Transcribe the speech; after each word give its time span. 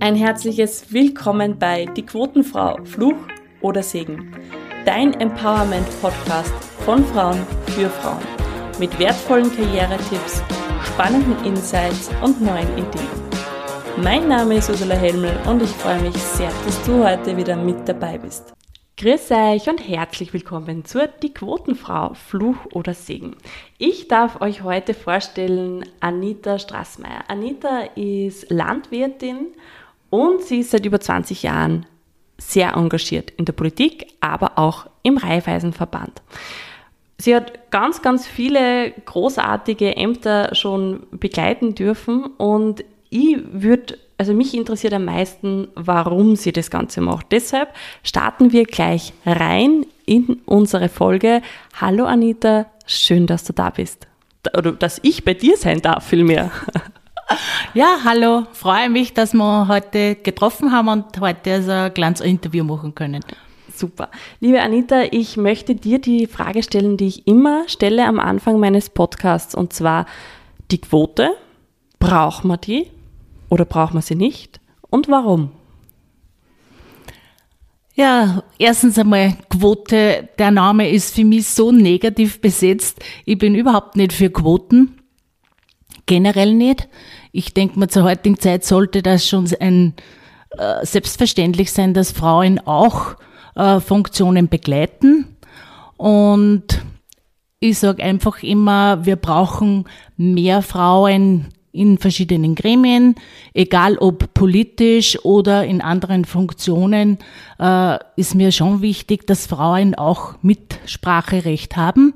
Ein 0.00 0.16
herzliches 0.16 0.92
Willkommen 0.92 1.58
bei 1.58 1.84
Die 1.84 2.04
Quotenfrau, 2.04 2.78
Fluch 2.84 3.16
oder 3.60 3.82
Segen. 3.82 4.34
Dein 4.86 5.12
Empowerment-Podcast 5.20 6.52
von 6.84 7.04
Frauen 7.04 7.46
für 7.66 7.90
Frauen. 7.90 8.22
Mit 8.78 8.98
wertvollen 8.98 9.54
Karrieretipps, 9.54 10.42
spannenden 10.84 11.44
Insights 11.44 12.10
und 12.22 12.40
neuen 12.40 12.72
Ideen. 12.72 13.06
Mein 14.02 14.28
Name 14.28 14.56
ist 14.56 14.70
Ursula 14.70 14.94
Helmel 14.94 15.36
und 15.46 15.62
ich 15.62 15.70
freue 15.70 16.00
mich 16.00 16.16
sehr, 16.16 16.50
dass 16.64 16.82
du 16.84 17.04
heute 17.06 17.36
wieder 17.36 17.56
mit 17.56 17.86
dabei 17.86 18.16
bist. 18.16 18.54
Grüß 18.96 19.30
euch 19.32 19.68
und 19.68 19.78
herzlich 19.88 20.32
willkommen 20.32 20.84
zur 20.84 21.08
Die 21.08 21.34
Quotenfrau, 21.34 22.14
Fluch 22.14 22.56
oder 22.72 22.94
Segen. 22.94 23.36
Ich 23.76 24.06
darf 24.06 24.40
euch 24.40 24.62
heute 24.62 24.94
vorstellen 24.94 25.84
Anita 26.00 26.58
Straßmeier. 26.58 27.24
Anita 27.28 27.80
ist 27.96 28.50
Landwirtin 28.50 29.48
und 30.12 30.42
sie 30.42 30.60
ist 30.60 30.72
seit 30.72 30.84
über 30.84 31.00
20 31.00 31.42
Jahren 31.42 31.86
sehr 32.36 32.74
engagiert 32.74 33.30
in 33.30 33.46
der 33.46 33.54
Politik, 33.54 34.08
aber 34.20 34.58
auch 34.58 34.86
im 35.02 35.16
Raiffeisenverband. 35.16 36.20
Sie 37.16 37.34
hat 37.34 37.70
ganz, 37.70 38.02
ganz 38.02 38.26
viele 38.26 38.90
großartige 39.06 39.96
Ämter 39.96 40.54
schon 40.54 41.06
begleiten 41.12 41.74
dürfen 41.74 42.26
und 42.36 42.84
ich 43.08 43.38
würde, 43.52 43.96
also 44.18 44.34
mich 44.34 44.54
interessiert 44.54 44.92
am 44.92 45.06
meisten, 45.06 45.68
warum 45.76 46.36
sie 46.36 46.52
das 46.52 46.70
Ganze 46.70 47.00
macht. 47.00 47.32
Deshalb 47.32 47.70
starten 48.02 48.52
wir 48.52 48.64
gleich 48.64 49.14
rein 49.24 49.86
in 50.04 50.42
unsere 50.44 50.90
Folge. 50.90 51.40
Hallo 51.80 52.04
Anita, 52.04 52.66
schön, 52.84 53.26
dass 53.26 53.44
du 53.44 53.54
da 53.54 53.70
bist. 53.70 54.06
Oder 54.54 54.72
dass 54.72 55.00
ich 55.02 55.24
bei 55.24 55.32
dir 55.32 55.56
sein 55.56 55.80
darf, 55.80 56.06
vielmehr. 56.06 56.50
Ja, 57.74 57.98
hallo. 58.04 58.44
Freue 58.52 58.90
mich, 58.90 59.14
dass 59.14 59.32
wir 59.32 59.68
heute 59.68 60.16
getroffen 60.16 60.72
haben 60.72 60.88
und 60.88 61.20
heute 61.20 61.54
also 61.54 61.70
ein 61.70 61.94
kleines 61.94 62.20
Interview 62.20 62.64
machen 62.64 62.94
können. 62.94 63.24
Super. 63.74 64.10
Liebe 64.40 64.60
Anita, 64.60 65.04
ich 65.10 65.36
möchte 65.36 65.74
dir 65.74 65.98
die 65.98 66.26
Frage 66.26 66.62
stellen, 66.62 66.96
die 66.96 67.06
ich 67.06 67.26
immer 67.26 67.68
stelle 67.68 68.06
am 68.06 68.20
Anfang 68.20 68.60
meines 68.60 68.90
Podcasts, 68.90 69.54
und 69.54 69.72
zwar 69.72 70.06
die 70.70 70.80
Quote. 70.80 71.30
Braucht 71.98 72.44
man 72.44 72.60
die 72.60 72.90
oder 73.48 73.64
braucht 73.64 73.94
man 73.94 74.02
sie 74.02 74.16
nicht? 74.16 74.60
Und 74.90 75.08
warum? 75.08 75.52
Ja, 77.94 78.42
erstens 78.58 78.98
einmal 78.98 79.34
Quote. 79.50 80.28
Der 80.38 80.50
Name 80.50 80.90
ist 80.90 81.14
für 81.14 81.24
mich 81.24 81.48
so 81.48 81.72
negativ 81.72 82.40
besetzt. 82.40 83.02
Ich 83.24 83.38
bin 83.38 83.54
überhaupt 83.54 83.96
nicht 83.96 84.12
für 84.12 84.30
Quoten. 84.30 85.01
Generell 86.06 86.54
nicht. 86.54 86.88
Ich 87.32 87.54
denke 87.54 87.78
mal, 87.78 87.88
zur 87.88 88.04
heutigen 88.04 88.38
Zeit 88.38 88.64
sollte 88.64 89.02
das 89.02 89.26
schon 89.26 89.48
ein 89.60 89.94
äh, 90.50 90.84
selbstverständlich 90.84 91.72
sein, 91.72 91.94
dass 91.94 92.12
Frauen 92.12 92.58
auch 92.60 93.16
äh, 93.54 93.80
Funktionen 93.80 94.48
begleiten. 94.48 95.36
Und 95.96 96.82
ich 97.60 97.78
sage 97.78 98.02
einfach 98.02 98.42
immer, 98.42 99.06
wir 99.06 99.16
brauchen 99.16 99.84
mehr 100.16 100.62
Frauen 100.62 101.48
in 101.72 101.96
verschiedenen 101.96 102.54
Gremien, 102.54 103.14
egal 103.54 103.96
ob 103.96 104.34
politisch 104.34 105.24
oder 105.24 105.64
in 105.64 105.80
anderen 105.80 106.26
Funktionen, 106.26 107.18
äh, 107.58 107.98
ist 108.16 108.34
mir 108.34 108.52
schon 108.52 108.82
wichtig, 108.82 109.26
dass 109.26 109.46
Frauen 109.46 109.94
auch 109.94 110.34
Mitspracherecht 110.42 111.76
haben. 111.76 112.14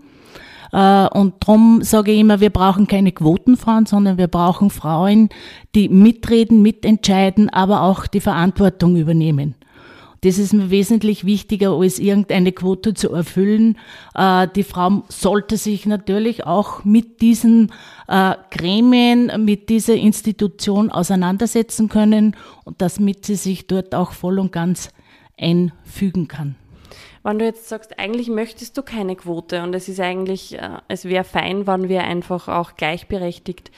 Äh, 0.77 1.09
und 1.09 1.35
darum 1.41 1.81
sage 1.83 2.13
ich 2.13 2.21
immer, 2.21 2.41
wir 2.41 2.51
brauchen 2.51 2.87
keine 2.87 3.11
Quotenfrauen, 3.11 3.87
sondern 3.87 4.19
wir 4.19 4.29
brauchen 4.29 4.69
Frauen, 4.69 5.31
die 5.75 5.89
mitreden, 5.89 6.61
mitentscheiden, 6.61 7.49
aber 7.49 7.81
auch 7.81 8.07
die 8.07 8.21
Verantwortung 8.21 8.97
übernehmen. 8.97 9.55
Das 10.21 10.39
ist 10.39 10.53
mir 10.53 10.71
wesentlich 10.71 11.25
wichtiger, 11.25 11.71
als 11.73 11.99
irgendeine 11.99 12.53
Quote 12.53 12.93
zu 12.93 13.11
erfüllen. 13.11 13.79
Äh, 14.15 14.49
die 14.55 14.65
Frau 14.65 15.05
sollte 15.09 15.57
sich 15.57 15.87
natürlich 15.87 16.45
auch 16.45 16.85
mit 16.85 17.23
diesen 17.23 17.73
äh, 18.07 18.35
Gremien, 18.51 19.33
mit 19.45 19.71
dieser 19.71 19.95
Institution 19.95 20.91
auseinandersetzen 20.91 21.89
können 21.89 22.37
und 22.65 22.83
damit 22.83 23.25
sie 23.25 23.37
sich 23.37 23.67
dort 23.67 23.95
auch 23.95 24.13
voll 24.13 24.39
und 24.39 24.53
ganz 24.53 24.91
einfügen 25.39 26.29
kann. 26.29 26.57
Wenn 27.23 27.39
du 27.39 27.45
jetzt 27.45 27.69
sagst, 27.69 27.99
eigentlich 27.99 28.29
möchtest 28.29 28.77
du 28.77 28.83
keine 28.83 29.17
Quote 29.17 29.63
und 29.63 29.75
es 29.75 29.89
ist 29.89 30.01
eigentlich, 30.01 30.59
äh, 30.59 30.79
es 30.89 31.05
wäre 31.05 31.25
fein, 31.25 31.67
wenn 31.67 31.89
wir 31.89 32.05
einfach 32.05 32.49
auch 32.49 32.75
gleichberechtigt 32.77 33.71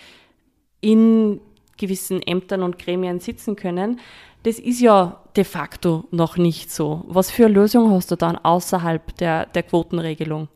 in 0.80 1.41
gewissen 1.76 2.20
Ämtern 2.22 2.62
und 2.62 2.78
Gremien 2.78 3.20
sitzen 3.20 3.56
können. 3.56 4.00
Das 4.42 4.58
ist 4.58 4.80
ja 4.80 5.22
de 5.36 5.44
facto 5.44 6.04
noch 6.10 6.36
nicht 6.36 6.70
so. 6.70 7.04
Was 7.08 7.30
für 7.30 7.47
eine 7.47 7.54
Lösung 7.54 7.91
hast 7.91 8.10
du 8.10 8.16
dann 8.16 8.36
außerhalb 8.36 9.16
der, 9.16 9.47
der 9.47 9.62
Quotenregelung? 9.62 10.48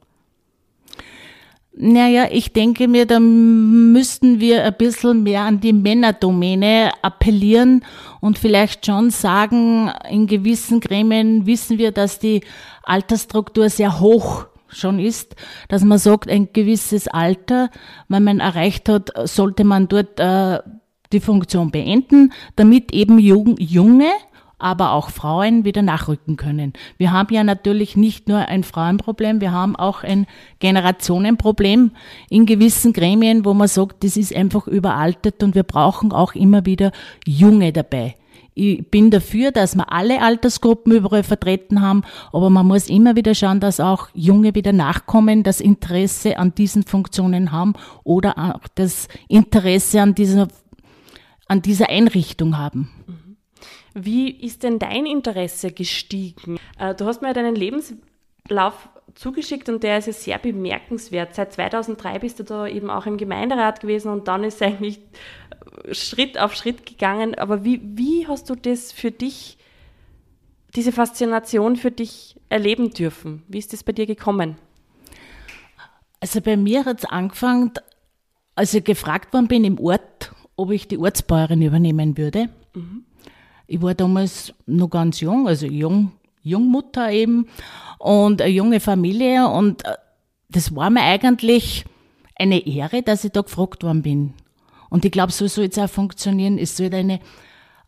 Naja, 1.75 2.27
ich 2.31 2.53
denke 2.53 2.87
mir, 2.87 3.06
da 3.06 3.19
müssten 3.19 4.41
wir 4.41 4.62
ein 4.65 4.77
bisschen 4.77 5.22
mehr 5.22 5.43
an 5.43 5.60
die 5.60 5.72
Männerdomäne 5.72 6.93
appellieren 7.00 7.83
und 8.21 8.38
vielleicht 8.38 8.84
schon 8.84 9.10
sagen, 9.10 9.91
in 10.10 10.27
gewissen 10.27 10.81
Gremien 10.81 11.47
wissen 11.47 11.78
wir, 11.78 11.91
dass 11.91 12.19
die 12.19 12.43
Altersstruktur 12.83 13.71
sehr 13.71 14.00
hoch 14.00 14.47
schon 14.69 14.99
ist, 14.99 15.34
dass 15.69 15.83
man 15.83 15.99
sagt, 15.99 16.28
ein 16.28 16.53
gewisses 16.53 17.09
Alter, 17.09 17.71
wenn 18.09 18.25
man 18.25 18.41
erreicht 18.41 18.91
hat, 18.91 19.10
sollte 19.25 19.65
man 19.65 19.89
dort 19.89 20.21
äh, 20.21 20.59
die 21.12 21.21
Funktion 21.21 21.71
beenden, 21.71 22.33
damit 22.54 22.93
eben 22.93 23.19
junge 23.19 24.10
aber 24.62 24.92
auch 24.92 25.10
Frauen 25.10 25.64
wieder 25.64 25.82
nachrücken 25.82 26.36
können. 26.36 26.72
Wir 26.98 27.12
haben 27.12 27.34
ja 27.34 27.44
natürlich 27.44 27.96
nicht 27.96 28.28
nur 28.28 28.38
ein 28.38 28.64
Frauenproblem, 28.64 29.40
wir 29.40 29.52
haben 29.52 29.76
auch 29.76 30.02
ein 30.02 30.26
Generationenproblem 30.60 31.90
in 32.30 32.46
gewissen 32.46 32.92
Gremien, 32.92 33.44
wo 33.44 33.54
man 33.54 33.68
sagt, 33.68 34.04
das 34.04 34.16
ist 34.16 34.34
einfach 34.34 34.66
überaltet 34.66 35.42
und 35.42 35.54
wir 35.54 35.64
brauchen 35.64 36.12
auch 36.12 36.34
immer 36.34 36.64
wieder 36.64 36.92
Junge 37.26 37.72
dabei. 37.72 38.16
Ich 38.54 38.90
bin 38.90 39.10
dafür, 39.10 39.50
dass 39.50 39.76
wir 39.76 39.90
alle 39.92 40.20
Altersgruppen 40.20 40.92
überall 40.92 41.22
vertreten 41.22 41.80
haben, 41.80 42.02
aber 42.32 42.50
man 42.50 42.66
muss 42.66 42.90
immer 42.90 43.16
wieder 43.16 43.34
schauen, 43.34 43.60
dass 43.60 43.80
auch 43.80 44.08
Junge 44.12 44.54
wieder 44.54 44.72
nachkommen, 44.72 45.42
das 45.42 45.60
Interesse 45.60 46.36
an 46.36 46.54
diesen 46.54 46.82
Funktionen 46.82 47.50
haben 47.50 47.72
oder 48.04 48.36
auch 48.36 48.68
das 48.74 49.08
Interesse 49.28 50.02
an 50.02 50.14
dieser, 50.14 50.48
an 51.48 51.62
dieser 51.62 51.88
Einrichtung 51.88 52.58
haben. 52.58 52.90
Wie 53.94 54.30
ist 54.30 54.62
denn 54.62 54.78
dein 54.78 55.06
Interesse 55.06 55.70
gestiegen? 55.72 56.58
Äh, 56.78 56.94
du 56.94 57.04
hast 57.06 57.22
mir 57.22 57.32
deinen 57.34 57.54
Lebenslauf 57.54 58.88
zugeschickt 59.14 59.69
und 59.69 59.82
der 59.82 59.98
ist 59.98 60.06
ja 60.06 60.12
sehr 60.12 60.38
bemerkenswert. 60.38 61.34
Seit 61.34 61.53
2003 61.53 62.19
bist 62.19 62.38
du 62.38 62.44
da 62.44 62.66
eben 62.66 62.91
auch 62.91 63.06
im 63.06 63.19
Gemeinderat 63.19 63.80
gewesen 63.80 64.10
und 64.10 64.28
dann 64.28 64.44
ist 64.44 64.62
eigentlich 64.62 65.00
Schritt 65.91 66.38
auf 66.38 66.54
Schritt 66.54 66.86
gegangen. 66.86 67.34
Aber 67.34 67.64
wie, 67.64 67.80
wie 67.82 68.26
hast 68.26 68.48
du 68.50 68.54
das 68.54 68.92
für 68.92 69.10
dich, 69.10 69.58
diese 70.74 70.92
Faszination 70.92 71.76
für 71.76 71.91
dich 71.91 72.36
erleben 72.48 72.91
dürfen? 72.91 73.42
Wie 73.48 73.59
ist 73.59 73.72
das 73.72 73.84
bei 73.84 73.92
dir 73.92 74.06
gekommen? 74.06 74.56
Also 76.20 76.41
bei 76.41 76.56
mir 76.56 76.84
hat 76.84 77.00
es 77.00 77.04
angefangen, 77.04 77.72
als 78.54 78.74
ich 78.74 78.84
gefragt 78.84 79.32
worden 79.32 79.48
bin 79.48 79.64
im 79.64 79.78
Ort, 79.78 80.32
ob 80.56 80.70
ich 80.70 80.86
die 80.86 80.98
Ortsbäuerin 80.98 81.62
übernehmen 81.62 82.16
würde. 82.16 82.48
Mhm. 82.74 83.04
Ich 83.72 83.81
war 83.81 83.94
damals 83.94 84.53
noch 84.66 84.91
ganz 84.91 85.21
jung, 85.21 85.49
also 85.49 85.66
jung, 85.66 86.12
Jungmutter 86.43 87.10
eben 87.10 87.49
und 87.99 88.43
eine 88.43 88.50
junge 88.50 88.81
Familie 88.81 89.49
und 89.49 89.83
äh, 89.87 89.94
das 90.50 90.77
war 90.77 90.91
mir 90.91 91.00
eigentlich 91.00 91.87
eine 92.38 92.66
Ehre, 92.66 93.03
dass 93.03 93.25
ich 93.25 93.33
da 93.33 93.41
gefragt 93.41 93.83
worden 93.83 94.03
bin. 94.03 94.34
Und 94.91 95.06
ich 95.06 95.10
glaube, 95.10 95.33
so 95.33 95.47
soll 95.47 95.65
es 95.65 95.78
auch 95.78 95.88
funktionieren. 95.88 96.59
Es 96.59 96.77
soll 96.77 96.93
eine 96.94 97.21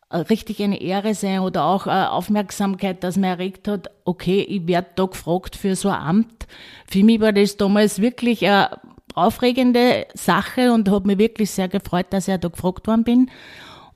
äh, 0.09 0.17
richtig 0.17 0.63
eine 0.63 0.81
Ehre 0.81 1.15
sein 1.15 1.41
oder 1.41 1.65
auch 1.65 1.87
eine 1.87 2.13
Aufmerksamkeit, 2.13 3.05
dass 3.05 3.19
man 3.19 3.31
erregt 3.31 3.69
hat, 3.69 3.91
okay, 4.07 4.41
ich 4.41 4.67
werde 4.67 4.89
da 4.97 5.05
gefragt 5.05 5.55
für 5.55 5.77
so 5.77 5.91
ein 5.91 6.01
Amt. 6.01 6.47
Für 6.87 7.05
mich 7.05 7.21
war 7.21 7.33
das 7.35 7.59
damals 7.59 8.01
wirklich 8.01 8.47
eine 8.47 8.71
aufregende 9.15 10.07
Sache 10.15 10.73
und 10.73 10.91
hat 10.91 11.05
mich 11.05 11.19
wirklich 11.19 11.51
sehr 11.51 11.69
gefreut, 11.69 12.07
dass 12.09 12.27
ich 12.27 12.39
da 12.39 12.49
gefragt 12.49 12.87
worden 12.87 13.05
bin. 13.05 13.31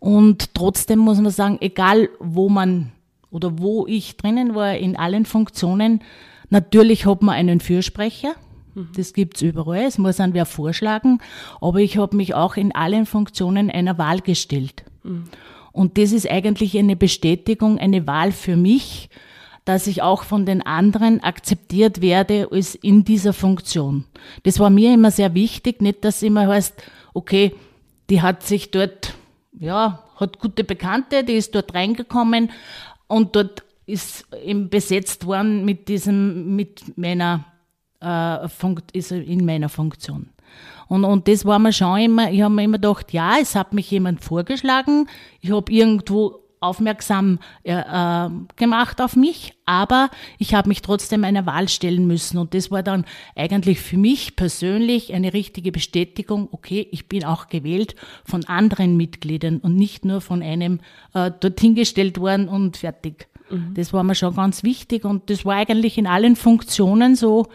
Und 0.01 0.55
trotzdem 0.55 1.01
muss 1.01 1.21
man 1.21 1.31
sagen, 1.31 1.59
egal 1.61 2.09
wo 2.21 2.49
man 2.49 2.93
oder 3.31 3.59
wo 3.59 3.87
ich 3.87 4.17
drinnen 4.17 4.55
war, 4.55 4.77
in 4.77 4.97
allen 4.97 5.25
Funktionen, 5.27 6.03
natürlich 6.51 7.07
hat 7.07 7.23
man 7.23 7.35
einen 7.35 7.61
Fürsprecher. 7.61 8.35
Mhm. 8.75 8.89
Das 8.97 9.13
gibt's 9.13 9.43
überall. 9.43 9.85
Es 9.85 9.99
muss 9.99 10.17
dann 10.17 10.35
wer 10.35 10.47
vorschlagen. 10.47 11.19
Aber 11.61 11.81
ich 11.81 11.99
habe 11.99 12.17
mich 12.17 12.35
auch 12.35 12.57
in 12.57 12.75
allen 12.75 13.07
Funktionen 13.07 13.71
einer 13.71 13.99
Wahl 13.99 14.21
gestellt. 14.21 14.85
Mhm. 15.03 15.25
Und 15.73 15.99
das 15.99 16.13
ist 16.13 16.31
eigentlich 16.31 16.77
eine 16.79 16.97
Bestätigung, 16.97 17.79
eine 17.79 18.07
Wahl 18.07 18.33
für 18.33 18.57
mich, 18.57 19.11
dass 19.65 19.87
ich 19.87 20.01
auch 20.01 20.23
von 20.23 20.47
den 20.47 20.63
anderen 20.63 21.23
akzeptiert 21.23 22.01
werde 22.01 22.49
als 22.51 22.75
in 22.75 23.05
dieser 23.05 23.35
Funktion. 23.35 24.05
Das 24.45 24.59
war 24.59 24.71
mir 24.71 24.95
immer 24.95 25.11
sehr 25.11 25.35
wichtig, 25.35 25.83
nicht, 25.83 26.05
dass 26.05 26.23
immer 26.23 26.47
heißt, 26.47 26.83
okay, 27.13 27.55
die 28.09 28.23
hat 28.23 28.43
sich 28.43 28.71
dort 28.71 29.13
ja, 29.61 30.05
hat 30.17 30.39
gute 30.39 30.65
Bekannte, 30.65 31.25
die 31.25 31.35
ist 31.35 31.55
dort 31.55 31.75
reingekommen 31.75 32.51
und 33.07 33.37
dort 33.37 33.65
ist 33.87 34.27
eben 34.45 34.69
besetzt 34.69 35.27
worden 35.27 35.65
mit 35.65 35.89
diesem, 35.89 36.55
mit 36.55 36.97
meiner, 36.99 37.45
äh, 38.01 38.49
Funkt, 38.49 38.93
ist 38.93 39.13
in 39.13 39.45
meiner 39.45 39.69
Funktion. 39.69 40.31
Und, 40.89 41.05
und 41.05 41.29
das 41.29 41.45
war 41.45 41.59
mir 41.59 41.73
schon 41.73 41.99
immer, 41.99 42.31
ich 42.31 42.43
habe 42.43 42.55
mir 42.55 42.65
immer 42.65 42.79
gedacht, 42.79 43.13
ja, 43.13 43.37
es 43.41 43.55
hat 43.55 43.73
mich 43.73 43.91
jemand 43.91 44.23
vorgeschlagen, 44.23 45.09
ich 45.41 45.51
habe 45.53 45.71
irgendwo 45.73 46.48
aufmerksam 46.61 47.39
äh, 47.63 47.73
äh, 47.73 48.31
gemacht 48.57 49.01
auf 49.01 49.17
mich, 49.17 49.55
aber 49.67 50.11
ich 50.39 50.55
habe 50.55 50.69
mich 50.69 50.83
trotzdem 50.83 51.25
einer 51.25 51.47
Wahl 51.47 51.69
stellen 51.69 52.07
müssen. 52.07 52.39
Und 52.39 52.55
das 52.55 52.71
war 52.71 52.83
dann 52.83 53.05
eigentlich 53.37 53.81
für 53.81 53.99
mich 53.99 54.37
persönlich 54.37 55.13
eine 55.13 55.33
richtige 55.33 55.73
Bestätigung, 55.73 56.49
okay, 56.53 56.89
ich 56.91 57.09
bin 57.09 57.25
auch 57.25 57.49
gewählt 57.49 57.95
von 58.25 58.45
anderen 58.47 58.97
Mitgliedern 58.97 59.59
und 59.59 59.75
nicht 59.75 60.05
nur 60.05 60.21
von 60.21 60.43
einem 60.43 60.81
äh, 61.15 61.31
dorthin 61.31 61.75
gestellt 61.75 62.19
worden 62.19 62.49
und 62.49 62.79
fertig. 62.79 63.29
Mhm. 63.51 63.75
Das 63.75 63.93
war 63.93 64.03
mir 64.03 64.15
schon 64.15 64.35
ganz 64.35 64.63
wichtig 64.63 65.05
und 65.05 65.31
das 65.31 65.45
war 65.45 65.57
eigentlich 65.57 65.99
in 65.99 66.07
allen 66.07 66.37
Funktionen 66.37 67.15
so, 67.15 67.47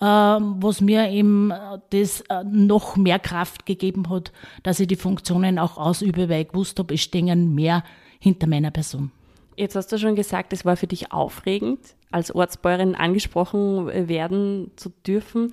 äh, 0.00 0.04
was 0.04 0.80
mir 0.80 1.10
eben 1.10 1.52
das 1.90 2.22
äh, 2.22 2.44
noch 2.44 2.96
mehr 2.96 3.18
Kraft 3.18 3.66
gegeben 3.66 4.08
hat, 4.10 4.32
dass 4.62 4.80
ich 4.80 4.88
die 4.88 4.96
Funktionen 4.96 5.58
auch 5.58 5.76
ausübe, 5.76 6.28
weil 6.28 6.42
ich 6.42 6.48
gewusst 6.48 6.78
habe, 6.78 6.94
es 6.94 7.00
stehen 7.00 7.54
mehr 7.54 7.84
hinter 8.22 8.46
meiner 8.46 8.70
Person. 8.70 9.10
Jetzt 9.56 9.74
hast 9.74 9.90
du 9.90 9.98
schon 9.98 10.14
gesagt, 10.14 10.52
es 10.52 10.64
war 10.64 10.76
für 10.76 10.86
dich 10.86 11.12
aufregend, 11.12 11.80
als 12.12 12.32
Ortsbäuerin 12.32 12.94
angesprochen 12.94 13.88
werden 14.08 14.70
zu 14.76 14.90
dürfen. 15.06 15.50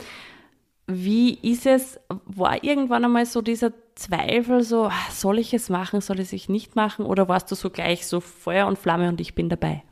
Wie 0.86 1.34
ist 1.34 1.66
es, 1.66 2.00
war 2.26 2.64
irgendwann 2.64 3.06
einmal 3.06 3.26
so 3.26 3.42
dieser 3.42 3.74
Zweifel, 3.96 4.64
so, 4.64 4.86
ah, 4.86 5.12
soll 5.12 5.40
ich 5.40 5.54
es 5.54 5.70
machen, 5.70 6.00
soll 6.00 6.20
ich 6.20 6.32
es 6.32 6.48
nicht 6.48 6.76
machen, 6.76 7.06
oder 7.06 7.28
warst 7.28 7.52
du 7.52 7.56
so 7.56 7.70
gleich 7.70 8.06
so 8.06 8.20
Feuer 8.20 8.68
und 8.68 8.78
Flamme 8.78 9.10
und 9.10 9.20
ich 9.20 9.34
bin 9.34 9.50
dabei? 9.50 9.84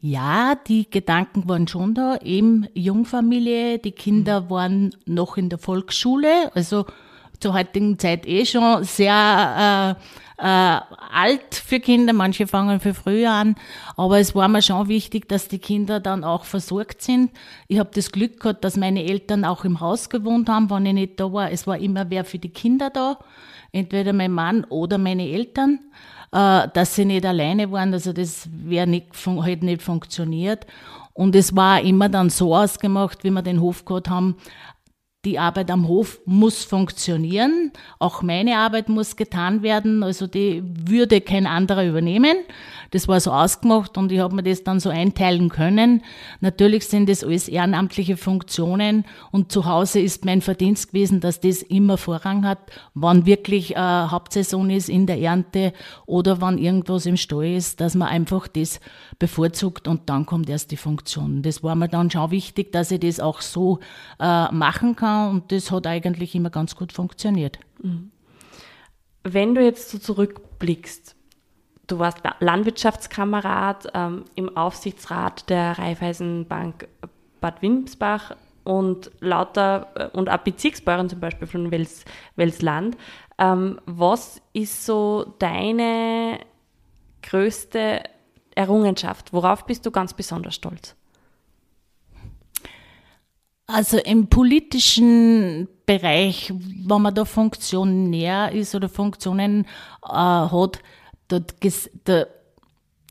Ja, 0.00 0.56
die 0.66 0.90
Gedanken 0.90 1.48
waren 1.48 1.68
schon 1.68 1.94
da, 1.94 2.16
eben 2.16 2.66
Jungfamilie, 2.74 3.78
die 3.78 3.92
Kinder 3.92 4.50
waren 4.50 4.96
noch 5.06 5.36
in 5.36 5.48
der 5.48 5.58
Volksschule, 5.58 6.50
also 6.54 6.86
zur 7.42 7.54
heutigen 7.54 7.98
Zeit 7.98 8.26
eh 8.26 8.46
schon 8.46 8.84
sehr 8.84 9.96
äh, 9.98 10.02
äh, 10.42 10.80
alt 11.12 11.54
für 11.54 11.80
Kinder, 11.80 12.12
manche 12.12 12.46
fangen 12.46 12.80
für 12.80 12.94
früh 12.94 13.26
an, 13.26 13.56
aber 13.96 14.18
es 14.18 14.34
war 14.34 14.48
mir 14.48 14.62
schon 14.62 14.88
wichtig, 14.88 15.28
dass 15.28 15.48
die 15.48 15.58
Kinder 15.58 16.00
dann 16.00 16.24
auch 16.24 16.44
versorgt 16.44 17.02
sind. 17.02 17.30
Ich 17.68 17.78
habe 17.78 17.90
das 17.94 18.12
Glück 18.12 18.40
gehabt, 18.40 18.64
dass 18.64 18.76
meine 18.76 19.04
Eltern 19.04 19.44
auch 19.44 19.64
im 19.64 19.80
Haus 19.80 20.08
gewohnt 20.08 20.48
haben, 20.48 20.70
wenn 20.70 20.86
ich 20.86 20.94
nicht 20.94 21.20
da 21.20 21.32
war. 21.32 21.50
Es 21.50 21.66
war 21.66 21.78
immer 21.78 22.10
wer 22.10 22.24
für 22.24 22.38
die 22.38 22.48
Kinder 22.48 22.90
da, 22.90 23.18
entweder 23.72 24.12
mein 24.12 24.32
Mann 24.32 24.64
oder 24.64 24.98
meine 24.98 25.28
Eltern, 25.28 25.80
äh, 26.32 26.68
dass 26.72 26.94
sie 26.94 27.04
nicht 27.04 27.26
alleine 27.26 27.70
waren, 27.70 27.92
also 27.92 28.12
das 28.12 28.48
wäre 28.52 28.86
nicht, 28.86 29.08
hätte 29.44 29.64
nicht 29.64 29.82
funktioniert. 29.82 30.66
Und 31.14 31.36
es 31.36 31.54
war 31.54 31.82
immer 31.82 32.08
dann 32.08 32.30
so 32.30 32.56
ausgemacht, 32.56 33.22
wie 33.22 33.30
wir 33.30 33.42
den 33.42 33.60
Hof 33.60 33.84
gehabt 33.84 34.08
haben, 34.08 34.36
die 35.24 35.38
Arbeit 35.38 35.70
am 35.70 35.86
Hof 35.86 36.20
muss 36.24 36.64
funktionieren. 36.64 37.72
Auch 38.00 38.22
meine 38.22 38.56
Arbeit 38.58 38.88
muss 38.88 39.14
getan 39.14 39.62
werden. 39.62 40.02
Also 40.02 40.26
die 40.26 40.62
würde 40.64 41.20
kein 41.20 41.46
anderer 41.46 41.86
übernehmen. 41.86 42.36
Das 42.92 43.08
war 43.08 43.18
so 43.20 43.32
ausgemacht 43.32 43.96
und 43.96 44.12
ich 44.12 44.20
habe 44.20 44.34
mir 44.34 44.42
das 44.42 44.64
dann 44.64 44.78
so 44.78 44.90
einteilen 44.90 45.48
können. 45.48 46.02
Natürlich 46.40 46.86
sind 46.86 47.08
das 47.08 47.24
alles 47.24 47.48
ehrenamtliche 47.48 48.18
Funktionen 48.18 49.06
und 49.30 49.50
zu 49.50 49.64
Hause 49.64 50.00
ist 50.00 50.26
mein 50.26 50.42
Verdienst 50.42 50.88
gewesen, 50.88 51.20
dass 51.20 51.40
das 51.40 51.62
immer 51.62 51.96
Vorrang 51.96 52.46
hat, 52.46 52.58
wann 52.92 53.24
wirklich 53.24 53.74
äh, 53.74 53.78
Hauptsaison 53.78 54.68
ist 54.68 54.90
in 54.90 55.06
der 55.06 55.18
Ernte 55.18 55.72
oder 56.04 56.42
wann 56.42 56.58
irgendwas 56.58 57.06
im 57.06 57.16
Stall 57.16 57.46
ist, 57.46 57.80
dass 57.80 57.94
man 57.94 58.08
einfach 58.08 58.46
das 58.46 58.78
bevorzugt 59.18 59.88
und 59.88 60.10
dann 60.10 60.26
kommt 60.26 60.50
erst 60.50 60.70
die 60.70 60.76
Funktion. 60.76 61.42
Das 61.42 61.62
war 61.62 61.74
mir 61.74 61.88
dann 61.88 62.10
schon 62.10 62.30
wichtig, 62.30 62.72
dass 62.72 62.90
ich 62.90 63.00
das 63.00 63.20
auch 63.20 63.40
so 63.40 63.80
äh, 64.20 64.52
machen 64.52 64.96
kann 64.96 65.30
und 65.30 65.50
das 65.50 65.70
hat 65.70 65.86
eigentlich 65.86 66.34
immer 66.34 66.50
ganz 66.50 66.76
gut 66.76 66.92
funktioniert. 66.92 67.58
Mhm. 67.82 68.10
Wenn 69.24 69.54
du 69.54 69.64
jetzt 69.64 69.88
so 69.88 69.98
zurückblickst, 69.98 71.16
du 71.86 71.98
warst 71.98 72.18
Landwirtschaftskamerad 72.40 73.88
ähm, 73.94 74.24
im 74.34 74.56
Aufsichtsrat 74.56 75.48
der 75.50 75.78
Raiffeisenbank 75.78 76.88
Bad 77.40 77.62
Winsbach 77.62 78.36
und 78.64 79.10
lauter 79.20 79.88
äh, 79.94 80.16
und 80.16 80.30
auch 80.30 80.38
Bezirksbäuerin 80.38 81.08
zum 81.08 81.20
Beispiel 81.20 81.46
von 81.46 81.70
Wels, 81.70 82.04
Welsland. 82.36 82.96
Ähm, 83.38 83.80
was 83.86 84.40
ist 84.52 84.86
so 84.86 85.34
deine 85.38 86.38
größte 87.22 88.02
Errungenschaft? 88.54 89.32
Worauf 89.32 89.66
bist 89.66 89.84
du 89.86 89.90
ganz 89.90 90.14
besonders 90.14 90.54
stolz? 90.54 90.94
Also 93.66 93.98
im 93.98 94.26
politischen 94.26 95.66
Bereich, 95.86 96.52
wenn 96.52 97.02
man 97.02 97.14
da 97.14 97.24
funktionär 97.24 98.52
ist 98.52 98.74
oder 98.74 98.88
Funktionen 98.88 99.66
äh, 100.04 100.08
hat, 100.12 100.80
dort, 101.32 101.54
da 102.04 102.26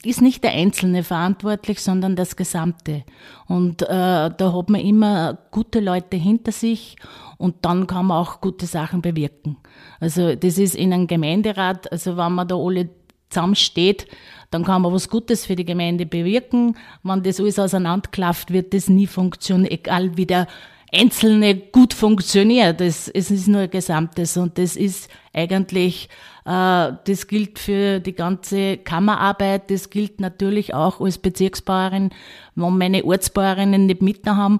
ist 0.03 0.21
nicht 0.21 0.43
der 0.43 0.51
Einzelne 0.51 1.03
verantwortlich, 1.03 1.79
sondern 1.81 2.15
das 2.15 2.35
Gesamte. 2.35 3.03
Und 3.47 3.83
äh, 3.83 3.85
da 3.87 4.53
hat 4.53 4.69
man 4.69 4.81
immer 4.81 5.37
gute 5.51 5.79
Leute 5.79 6.17
hinter 6.17 6.51
sich 6.51 6.95
und 7.37 7.57
dann 7.61 7.87
kann 7.87 8.07
man 8.07 8.17
auch 8.17 8.41
gute 8.41 8.65
Sachen 8.65 9.01
bewirken. 9.01 9.57
Also 9.99 10.35
das 10.35 10.57
ist 10.57 10.75
in 10.75 10.93
einem 10.93 11.07
Gemeinderat, 11.07 11.91
also 11.91 12.17
wenn 12.17 12.33
man 12.33 12.47
da 12.47 12.55
alle 12.55 12.89
zusammensteht, 13.29 14.07
dann 14.49 14.65
kann 14.65 14.81
man 14.81 14.93
was 14.93 15.09
Gutes 15.09 15.45
für 15.45 15.55
die 15.55 15.65
Gemeinde 15.65 16.05
bewirken. 16.05 16.75
Wenn 17.03 17.23
das 17.23 17.39
alles 17.39 17.57
auseinanderklafft, 17.57 18.51
wird 18.51 18.73
das 18.73 18.89
nie 18.89 19.07
funktionieren, 19.07 19.71
egal 19.71 20.17
wie 20.17 20.25
der 20.25 20.47
Einzelne 20.93 21.55
gut 21.55 21.93
funktioniert. 21.93 22.81
Es, 22.81 23.07
es 23.07 23.31
ist 23.31 23.47
nur 23.47 23.61
ein 23.61 23.69
Gesamtes 23.69 24.35
und 24.35 24.57
das 24.57 24.75
ist 24.75 25.09
eigentlich, 25.33 26.09
äh, 26.45 26.91
das 27.05 27.27
gilt 27.27 27.59
für 27.59 27.99
die 27.99 28.13
ganze 28.13 28.77
Kammerarbeit, 28.77 29.71
das 29.71 29.89
gilt 29.89 30.19
natürlich 30.19 30.73
auch 30.73 30.99
als 30.99 31.17
Bezirksbauerin, 31.17 32.09
wenn 32.55 32.77
meine 32.77 33.05
Ortsbauerinnen 33.05 33.85
nicht 33.85 34.01
mit 34.01 34.27
haben, 34.27 34.59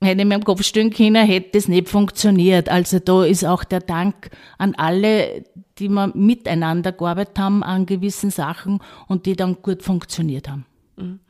hätte 0.00 0.22
ich 0.22 0.26
mir 0.26 0.36
am 0.36 0.44
Kopf 0.44 0.62
stehen 0.62 0.90
können, 0.90 1.26
hätte 1.26 1.50
das 1.52 1.68
nicht 1.68 1.88
funktioniert. 1.88 2.68
Also 2.68 3.00
da 3.00 3.24
ist 3.24 3.44
auch 3.44 3.64
der 3.64 3.80
Dank 3.80 4.30
an 4.56 4.74
alle, 4.76 5.44
die 5.78 5.88
wir 5.88 6.12
miteinander 6.14 6.92
gearbeitet 6.92 7.38
haben 7.38 7.62
an 7.62 7.86
gewissen 7.86 8.30
Sachen 8.30 8.80
und 9.08 9.26
die 9.26 9.34
dann 9.34 9.62
gut 9.62 9.82
funktioniert 9.82 10.48
haben. 10.48 10.64
Mhm. 11.00 11.20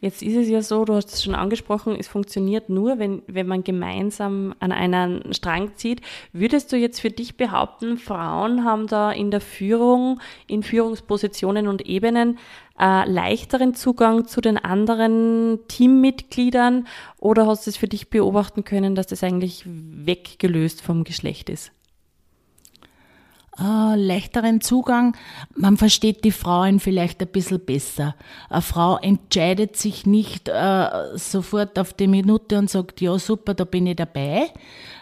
Jetzt 0.00 0.22
ist 0.22 0.36
es 0.36 0.48
ja 0.48 0.62
so, 0.62 0.84
du 0.84 0.94
hast 0.94 1.12
es 1.12 1.22
schon 1.22 1.34
angesprochen, 1.34 1.96
es 1.98 2.08
funktioniert 2.08 2.68
nur, 2.68 2.98
wenn, 2.98 3.22
wenn 3.26 3.46
man 3.46 3.62
gemeinsam 3.62 4.54
an 4.58 4.72
einen 4.72 5.32
Strang 5.32 5.76
zieht. 5.76 6.00
Würdest 6.32 6.72
du 6.72 6.76
jetzt 6.76 7.00
für 7.00 7.10
dich 7.10 7.36
behaupten, 7.36 7.98
Frauen 7.98 8.64
haben 8.64 8.86
da 8.86 9.12
in 9.12 9.30
der 9.30 9.40
Führung, 9.40 10.20
in 10.46 10.62
Führungspositionen 10.62 11.68
und 11.68 11.86
Ebenen 11.86 12.38
äh, 12.78 13.08
leichteren 13.08 13.74
Zugang 13.74 14.26
zu 14.26 14.40
den 14.40 14.56
anderen 14.58 15.60
Teammitgliedern 15.68 16.86
oder 17.18 17.46
hast 17.46 17.66
du 17.66 17.70
es 17.70 17.76
für 17.76 17.88
dich 17.88 18.10
beobachten 18.10 18.64
können, 18.64 18.94
dass 18.94 19.06
das 19.06 19.22
eigentlich 19.22 19.64
weggelöst 19.66 20.80
vom 20.82 21.04
Geschlecht 21.04 21.50
ist? 21.50 21.72
Äh, 23.60 23.96
leichteren 23.96 24.60
Zugang. 24.60 25.16
Man 25.54 25.76
versteht 25.76 26.24
die 26.24 26.32
Frauen 26.32 26.80
vielleicht 26.80 27.20
ein 27.20 27.28
bisschen 27.28 27.64
besser. 27.64 28.14
Eine 28.48 28.62
Frau 28.62 28.96
entscheidet 28.98 29.76
sich 29.76 30.06
nicht 30.06 30.48
äh, 30.48 30.88
sofort 31.14 31.78
auf 31.78 31.92
die 31.92 32.06
Minute 32.06 32.58
und 32.58 32.70
sagt, 32.70 33.00
ja 33.00 33.18
super, 33.18 33.54
da 33.54 33.64
bin 33.64 33.86
ich 33.86 33.96
dabei. 33.96 34.50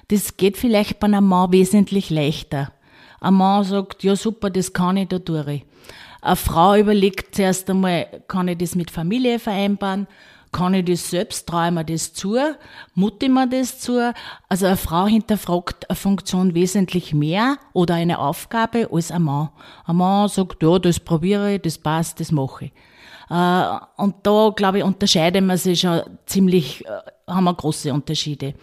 Das 0.08 0.36
geht 0.36 0.56
vielleicht 0.56 1.00
bei 1.00 1.06
einem 1.06 1.26
Mann 1.26 1.52
wesentlich 1.52 2.10
leichter. 2.10 2.72
Ein 3.20 3.34
Mann 3.34 3.64
sagt, 3.64 4.04
ja 4.04 4.16
super, 4.16 4.50
das 4.50 4.72
kann 4.72 4.96
ich, 4.96 5.08
da 5.08 5.18
durch. 5.18 5.64
Eine 6.20 6.36
Frau 6.36 6.74
überlegt 6.74 7.34
zuerst 7.34 7.70
einmal, 7.70 8.06
kann 8.26 8.48
ich 8.48 8.58
das 8.58 8.74
mit 8.74 8.90
Familie 8.90 9.38
vereinbaren? 9.38 10.08
Kann 10.58 10.74
ich 10.74 10.86
das 10.86 11.08
selbst? 11.08 11.46
Traue 11.46 11.68
ich 11.68 11.72
mir 11.72 11.84
das 11.84 12.12
zu? 12.14 12.36
Mutte 12.96 13.26
ich 13.26 13.30
mir 13.30 13.46
das 13.46 13.78
zu? 13.78 14.12
Also 14.48 14.66
eine 14.66 14.76
Frau 14.76 15.06
hinterfragt 15.06 15.88
eine 15.88 15.94
Funktion 15.94 16.52
wesentlich 16.52 17.14
mehr 17.14 17.58
oder 17.74 17.94
eine 17.94 18.18
Aufgabe 18.18 18.88
als 18.90 19.12
ein 19.12 19.22
Mann. 19.22 19.50
Ein 19.86 19.94
Mann 19.94 20.28
sagt, 20.28 20.60
ja, 20.64 20.80
das 20.80 20.98
probiere 20.98 21.54
ich, 21.54 21.62
das 21.62 21.78
passt, 21.78 22.18
das 22.18 22.32
mache 22.32 22.64
ich. 22.64 22.72
Äh, 23.30 23.78
und 24.02 24.16
da, 24.24 24.50
glaube 24.56 24.78
ich, 24.78 24.84
unterscheiden 24.84 25.46
wir 25.46 25.58
sich 25.58 25.82
schon 25.82 26.00
ziemlich, 26.26 26.84
äh, 26.86 26.88
haben 27.32 27.44
wir 27.44 27.54
große 27.54 27.92
Unterschiede. 27.92 28.54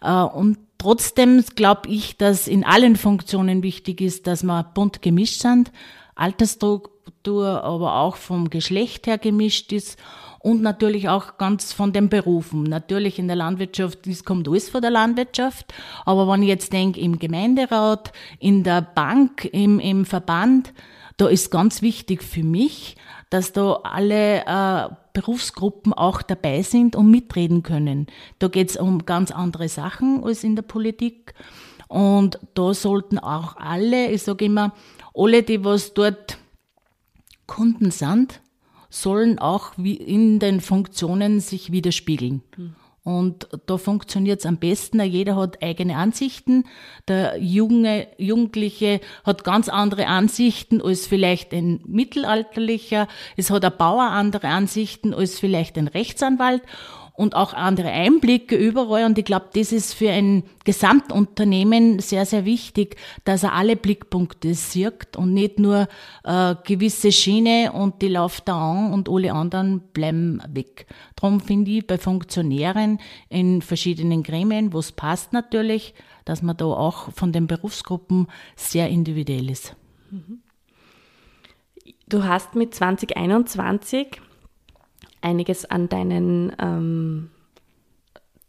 Äh, 0.00 0.22
und 0.22 0.56
trotzdem 0.78 1.44
glaube 1.54 1.90
ich, 1.90 2.16
dass 2.16 2.48
in 2.48 2.64
allen 2.64 2.96
Funktionen 2.96 3.62
wichtig 3.62 4.00
ist, 4.00 4.26
dass 4.26 4.42
wir 4.42 4.62
bunt 4.62 5.02
gemischt 5.02 5.42
sind, 5.42 5.70
Altersstruktur 6.14 7.62
aber 7.62 7.96
auch 7.96 8.16
vom 8.16 8.48
Geschlecht 8.48 9.06
her 9.06 9.18
gemischt 9.18 9.70
ist 9.70 9.98
und 10.42 10.62
natürlich 10.62 11.08
auch 11.08 11.38
ganz 11.38 11.72
von 11.72 11.92
den 11.92 12.08
Berufen. 12.08 12.64
Natürlich 12.64 13.18
in 13.18 13.28
der 13.28 13.36
Landwirtschaft, 13.36 14.06
das 14.06 14.24
kommt 14.24 14.48
alles 14.48 14.68
von 14.68 14.82
der 14.82 14.90
Landwirtschaft, 14.90 15.72
aber 16.04 16.28
wenn 16.28 16.42
ich 16.42 16.48
jetzt 16.48 16.72
denke, 16.72 17.00
im 17.00 17.18
Gemeinderat, 17.18 18.12
in 18.38 18.64
der 18.64 18.82
Bank, 18.82 19.44
im, 19.52 19.78
im 19.78 20.04
Verband, 20.04 20.72
da 21.16 21.28
ist 21.28 21.50
ganz 21.50 21.82
wichtig 21.82 22.22
für 22.22 22.42
mich, 22.42 22.96
dass 23.30 23.52
da 23.52 23.80
alle 23.84 24.44
äh, 24.44 24.94
Berufsgruppen 25.12 25.92
auch 25.92 26.22
dabei 26.22 26.62
sind 26.62 26.96
und 26.96 27.10
mitreden 27.10 27.62
können. 27.62 28.06
Da 28.38 28.48
geht 28.48 28.70
es 28.70 28.76
um 28.76 29.06
ganz 29.06 29.30
andere 29.30 29.68
Sachen 29.68 30.24
als 30.24 30.44
in 30.44 30.56
der 30.56 30.62
Politik. 30.62 31.34
Und 31.88 32.38
da 32.54 32.74
sollten 32.74 33.18
auch 33.18 33.56
alle, 33.56 34.10
ich 34.10 34.22
sage 34.22 34.46
immer, 34.46 34.72
alle, 35.14 35.42
die 35.42 35.64
was 35.64 35.94
dort 35.94 36.38
Kunden 37.46 37.90
sind, 37.90 38.40
sollen 38.92 39.38
auch 39.38 39.78
in 39.78 40.38
den 40.38 40.60
Funktionen 40.60 41.40
sich 41.40 41.72
widerspiegeln. 41.72 42.42
Und 43.04 43.48
da 43.66 43.78
funktioniert 43.78 44.40
es 44.40 44.46
am 44.46 44.58
besten. 44.58 45.00
Jeder 45.02 45.34
hat 45.34 45.60
eigene 45.60 45.96
Ansichten. 45.96 46.64
Der 47.08 47.36
junge 47.38 48.06
Jugendliche 48.16 49.00
hat 49.24 49.42
ganz 49.42 49.68
andere 49.68 50.06
Ansichten 50.06 50.80
als 50.80 51.08
vielleicht 51.08 51.52
ein 51.52 51.80
Mittelalterlicher. 51.84 53.08
Es 53.36 53.50
hat 53.50 53.64
ein 53.64 53.72
Bauer 53.76 54.04
andere 54.04 54.48
Ansichten 54.48 55.14
als 55.14 55.40
vielleicht 55.40 55.78
ein 55.78 55.88
Rechtsanwalt 55.88 56.62
und 57.14 57.34
auch 57.34 57.52
andere 57.52 57.88
Einblicke 57.88 58.56
überall. 58.56 59.04
Und 59.04 59.18
ich 59.18 59.24
glaube, 59.24 59.46
das 59.54 59.72
ist 59.72 59.94
für 59.94 60.10
ein 60.10 60.44
Gesamtunternehmen 60.64 61.98
sehr, 61.98 62.24
sehr 62.26 62.44
wichtig, 62.44 62.96
dass 63.24 63.42
er 63.42 63.52
alle 63.52 63.76
Blickpunkte 63.76 64.54
sieht 64.54 65.16
und 65.16 65.34
nicht 65.34 65.58
nur 65.58 65.88
äh, 66.24 66.54
gewisse 66.64 67.12
Schiene 67.12 67.72
und 67.72 68.02
die 68.02 68.08
läuft 68.08 68.48
da 68.48 68.72
an 68.72 68.92
und 68.92 69.08
alle 69.08 69.32
anderen 69.32 69.80
bleiben 69.92 70.40
weg. 70.48 70.86
Darum 71.16 71.40
finde 71.40 71.70
ich 71.70 71.86
bei 71.86 71.98
Funktionären 71.98 72.98
in 73.28 73.62
verschiedenen 73.62 74.22
Gremien, 74.22 74.72
wo 74.72 74.78
es 74.78 74.92
passt 74.92 75.32
natürlich, 75.32 75.94
dass 76.24 76.42
man 76.42 76.56
da 76.56 76.64
auch 76.66 77.12
von 77.12 77.32
den 77.32 77.46
Berufsgruppen 77.46 78.28
sehr 78.56 78.88
individuell 78.88 79.50
ist. 79.50 79.76
Du 82.08 82.24
hast 82.24 82.54
mit 82.54 82.74
2021 82.74 84.20
einiges 85.22 85.64
an 85.64 85.88
deinen 85.88 86.52
ähm, 86.60 87.30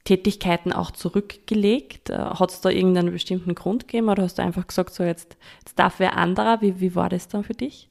Tätigkeiten 0.04 0.74
auch 0.74 0.92
zurückgelegt? 0.92 2.10
Äh, 2.10 2.18
Hat 2.18 2.52
es 2.52 2.62
da 2.62 2.70
irgendeinen 2.70 3.12
bestimmten 3.12 3.56
Grund 3.56 3.88
gegeben 3.88 4.10
oder 4.10 4.24
hast 4.24 4.38
du 4.40 4.44
einfach 4.44 4.68
gesagt, 4.68 4.94
so 4.94 5.04
jetzt, 5.04 5.38
jetzt 5.60 5.80
darf 5.80 6.00
wer 6.00 6.18
anderer? 6.18 6.62
Wie, 6.62 6.80
wie 6.80 6.96
war 6.96 7.10
das 7.10 7.28
dann 7.28 7.44
für 7.44 7.54
dich? 7.54 7.90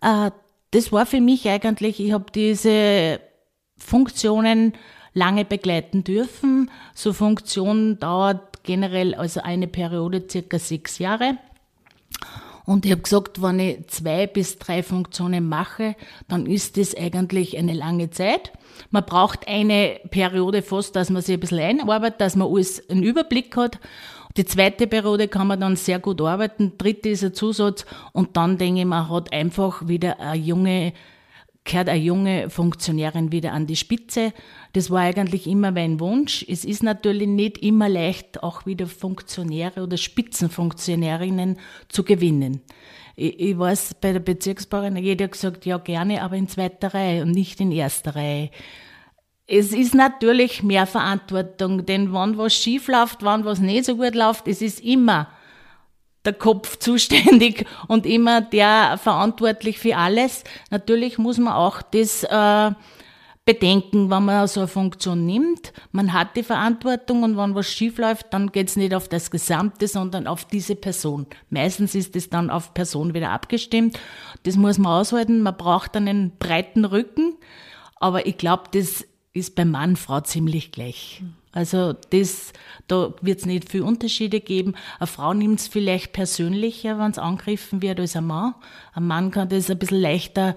Äh, 0.00 0.30
das 0.70 0.92
war 0.92 1.06
für 1.06 1.20
mich 1.20 1.48
eigentlich, 1.48 2.00
ich 2.00 2.12
habe 2.12 2.26
diese 2.34 3.20
Funktionen 3.76 4.74
lange 5.12 5.44
begleiten 5.44 6.04
dürfen. 6.04 6.70
So 6.94 7.12
Funktion 7.12 7.98
dauert 7.98 8.64
generell 8.64 9.14
also 9.14 9.40
eine 9.40 9.68
Periode 9.68 10.24
circa 10.28 10.58
sechs 10.58 10.98
Jahre. 10.98 11.38
Und 12.64 12.86
ich 12.86 12.92
habe 12.92 13.02
gesagt, 13.02 13.42
wenn 13.42 13.58
ich 13.58 13.86
zwei 13.88 14.26
bis 14.26 14.58
drei 14.58 14.82
Funktionen 14.82 15.48
mache, 15.48 15.96
dann 16.28 16.46
ist 16.46 16.78
das 16.78 16.96
eigentlich 16.96 17.58
eine 17.58 17.74
lange 17.74 18.10
Zeit. 18.10 18.52
Man 18.90 19.04
braucht 19.04 19.46
eine 19.46 20.00
Periode 20.10 20.62
fast, 20.62 20.96
dass 20.96 21.10
man 21.10 21.22
sich 21.22 21.34
ein 21.34 21.40
bisschen 21.40 21.60
einarbeitet, 21.60 22.20
dass 22.20 22.36
man 22.36 22.48
alles 22.48 22.88
einen 22.88 23.02
Überblick 23.02 23.56
hat. 23.56 23.78
Die 24.36 24.44
zweite 24.44 24.86
Periode 24.86 25.28
kann 25.28 25.46
man 25.46 25.60
dann 25.60 25.76
sehr 25.76 26.00
gut 26.00 26.20
arbeiten. 26.20 26.72
Dritte 26.76 27.10
ist 27.10 27.22
ein 27.22 27.34
Zusatz. 27.34 27.84
Und 28.12 28.36
dann 28.36 28.58
denke 28.58 28.80
ich, 28.80 28.86
man 28.86 29.08
hat 29.08 29.32
einfach 29.32 29.86
wieder 29.86 30.18
eine 30.18 30.36
junge 30.36 30.92
kehrt 31.64 31.88
eine 31.88 31.98
junge 31.98 32.50
Funktionärin 32.50 33.32
wieder 33.32 33.52
an 33.52 33.66
die 33.66 33.76
Spitze. 33.76 34.32
Das 34.74 34.90
war 34.90 35.00
eigentlich 35.00 35.46
immer 35.46 35.70
mein 35.70 35.98
Wunsch. 35.98 36.44
Es 36.46 36.64
ist 36.64 36.82
natürlich 36.82 37.26
nicht 37.26 37.58
immer 37.58 37.88
leicht, 37.88 38.42
auch 38.42 38.66
wieder 38.66 38.86
Funktionäre 38.86 39.82
oder 39.82 39.96
Spitzenfunktionärinnen 39.96 41.58
zu 41.88 42.04
gewinnen. 42.04 42.60
Ich, 43.16 43.40
ich 43.40 43.58
weiß, 43.58 43.94
bei 44.00 44.12
der 44.12 44.20
Bezirksbauerin, 44.20 44.96
jeder 44.96 45.24
hat 45.24 45.32
gesagt, 45.32 45.64
ja 45.64 45.78
gerne, 45.78 46.22
aber 46.22 46.36
in 46.36 46.48
zweiter 46.48 46.92
Reihe 46.92 47.22
und 47.22 47.30
nicht 47.30 47.60
in 47.60 47.72
erster 47.72 48.14
Reihe. 48.14 48.50
Es 49.46 49.72
ist 49.72 49.94
natürlich 49.94 50.62
mehr 50.62 50.86
Verantwortung, 50.86 51.86
denn 51.86 52.12
wenn 52.12 52.38
was 52.38 52.54
schief 52.54 52.88
läuft, 52.88 53.22
wenn 53.22 53.44
was 53.44 53.60
nicht 53.60 53.84
so 53.84 53.96
gut 53.96 54.14
läuft, 54.14 54.48
es 54.48 54.62
ist 54.62 54.80
immer 54.80 55.28
der 56.24 56.32
Kopf 56.32 56.78
zuständig 56.78 57.66
und 57.88 58.06
immer 58.06 58.40
der 58.40 58.98
verantwortlich 58.98 59.78
für 59.78 59.96
alles. 59.96 60.44
Natürlich 60.70 61.18
muss 61.18 61.38
man 61.38 61.52
auch 61.52 61.82
das 61.82 62.24
äh, 62.24 62.72
bedenken, 63.44 64.10
wenn 64.10 64.24
man 64.24 64.48
so 64.48 64.60
eine 64.60 64.68
Funktion 64.68 65.26
nimmt. 65.26 65.72
Man 65.92 66.12
hat 66.12 66.36
die 66.36 66.42
Verantwortung 66.42 67.22
und 67.22 67.36
wenn 67.36 67.54
was 67.54 67.66
schief 67.66 67.98
läuft, 67.98 68.32
dann 68.32 68.52
geht's 68.52 68.76
nicht 68.76 68.94
auf 68.94 69.08
das 69.08 69.30
Gesamte, 69.30 69.86
sondern 69.86 70.26
auf 70.26 70.46
diese 70.46 70.76
Person. 70.76 71.26
Meistens 71.50 71.94
ist 71.94 72.16
es 72.16 72.30
dann 72.30 72.48
auf 72.48 72.72
Person 72.72 73.12
wieder 73.12 73.30
abgestimmt. 73.30 73.98
Das 74.44 74.56
muss 74.56 74.78
man 74.78 75.00
aushalten. 75.00 75.42
Man 75.42 75.56
braucht 75.56 75.96
einen 75.96 76.32
breiten 76.38 76.84
Rücken. 76.84 77.36
Aber 77.96 78.26
ich 78.26 78.38
glaube, 78.38 78.64
das 78.72 79.06
ist 79.32 79.54
bei 79.54 79.64
Mann, 79.64 79.96
Frau 79.96 80.20
ziemlich 80.20 80.72
gleich. 80.72 81.22
Also 81.54 81.92
das, 82.10 82.52
da 82.88 83.14
wird 83.20 83.38
es 83.38 83.46
nicht 83.46 83.70
viel 83.70 83.82
Unterschiede 83.82 84.40
geben. 84.40 84.74
Eine 84.98 85.06
Frau 85.06 85.32
nimmt 85.32 85.60
es 85.60 85.68
vielleicht 85.68 86.12
persönlicher, 86.12 86.98
wenn 86.98 87.12
es 87.12 87.18
angegriffen 87.18 87.80
wird, 87.80 88.00
als 88.00 88.16
ein 88.16 88.26
Mann. 88.26 88.54
Ein 88.92 89.06
Mann 89.06 89.30
kann 89.30 89.48
das 89.48 89.70
ein 89.70 89.78
bisschen 89.78 90.00
leichter 90.00 90.56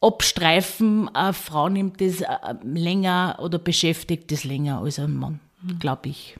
abstreifen. 0.00 1.08
Eine 1.14 1.32
Frau 1.32 1.68
nimmt 1.68 2.00
das 2.00 2.22
äh, 2.22 2.26
länger 2.64 3.38
oder 3.40 3.58
beschäftigt 3.58 4.32
das 4.32 4.42
länger 4.42 4.80
als 4.80 4.98
ein 4.98 5.14
Mann, 5.14 5.38
mhm. 5.62 5.78
glaube 5.78 6.08
ich. 6.08 6.36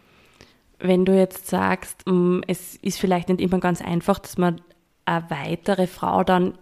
Wenn 0.81 1.05
du 1.05 1.17
jetzt 1.17 1.47
sagst, 1.47 2.03
mm, 2.07 2.41
es 2.49 2.75
ist 2.77 2.99
vielleicht 2.99 3.29
nicht 3.29 3.41
immer 3.41 3.61
ganz 3.61 3.81
einfach, 3.81 4.19
dass 4.19 4.37
man 4.37 4.61
eine 5.05 5.31
weitere 5.31 5.87
Frau 5.87 6.25
dann 6.25 6.55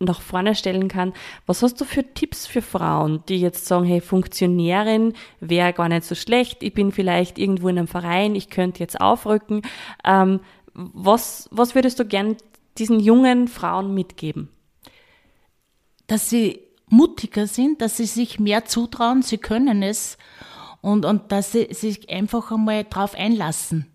nach 0.00 0.20
vorne 0.20 0.54
stellen 0.54 0.88
kann. 0.88 1.12
Was 1.46 1.62
hast 1.62 1.80
du 1.80 1.84
für 1.84 2.04
Tipps 2.14 2.46
für 2.46 2.62
Frauen, 2.62 3.22
die 3.28 3.40
jetzt 3.40 3.66
sagen, 3.66 3.84
hey, 3.84 4.00
Funktionärin 4.00 5.14
wäre 5.40 5.72
gar 5.72 5.88
nicht 5.88 6.04
so 6.04 6.14
schlecht, 6.14 6.62
ich 6.62 6.74
bin 6.74 6.92
vielleicht 6.92 7.38
irgendwo 7.38 7.68
in 7.68 7.78
einem 7.78 7.88
Verein, 7.88 8.34
ich 8.34 8.50
könnte 8.50 8.80
jetzt 8.80 9.00
aufrücken. 9.00 9.62
Ähm, 10.04 10.40
was, 10.72 11.48
was 11.50 11.74
würdest 11.74 11.98
du 11.98 12.04
gern 12.04 12.36
diesen 12.78 13.00
jungen 13.00 13.48
Frauen 13.48 13.92
mitgeben? 13.94 14.48
Dass 16.06 16.30
sie 16.30 16.60
mutiger 16.88 17.46
sind, 17.46 17.82
dass 17.82 17.96
sie 17.96 18.06
sich 18.06 18.38
mehr 18.38 18.64
zutrauen, 18.64 19.22
sie 19.22 19.38
können 19.38 19.82
es 19.82 20.16
und, 20.80 21.04
und 21.04 21.32
dass 21.32 21.52
sie 21.52 21.68
sich 21.72 22.08
einfach 22.08 22.52
einmal 22.52 22.84
drauf 22.84 23.14
einlassen. 23.14 23.86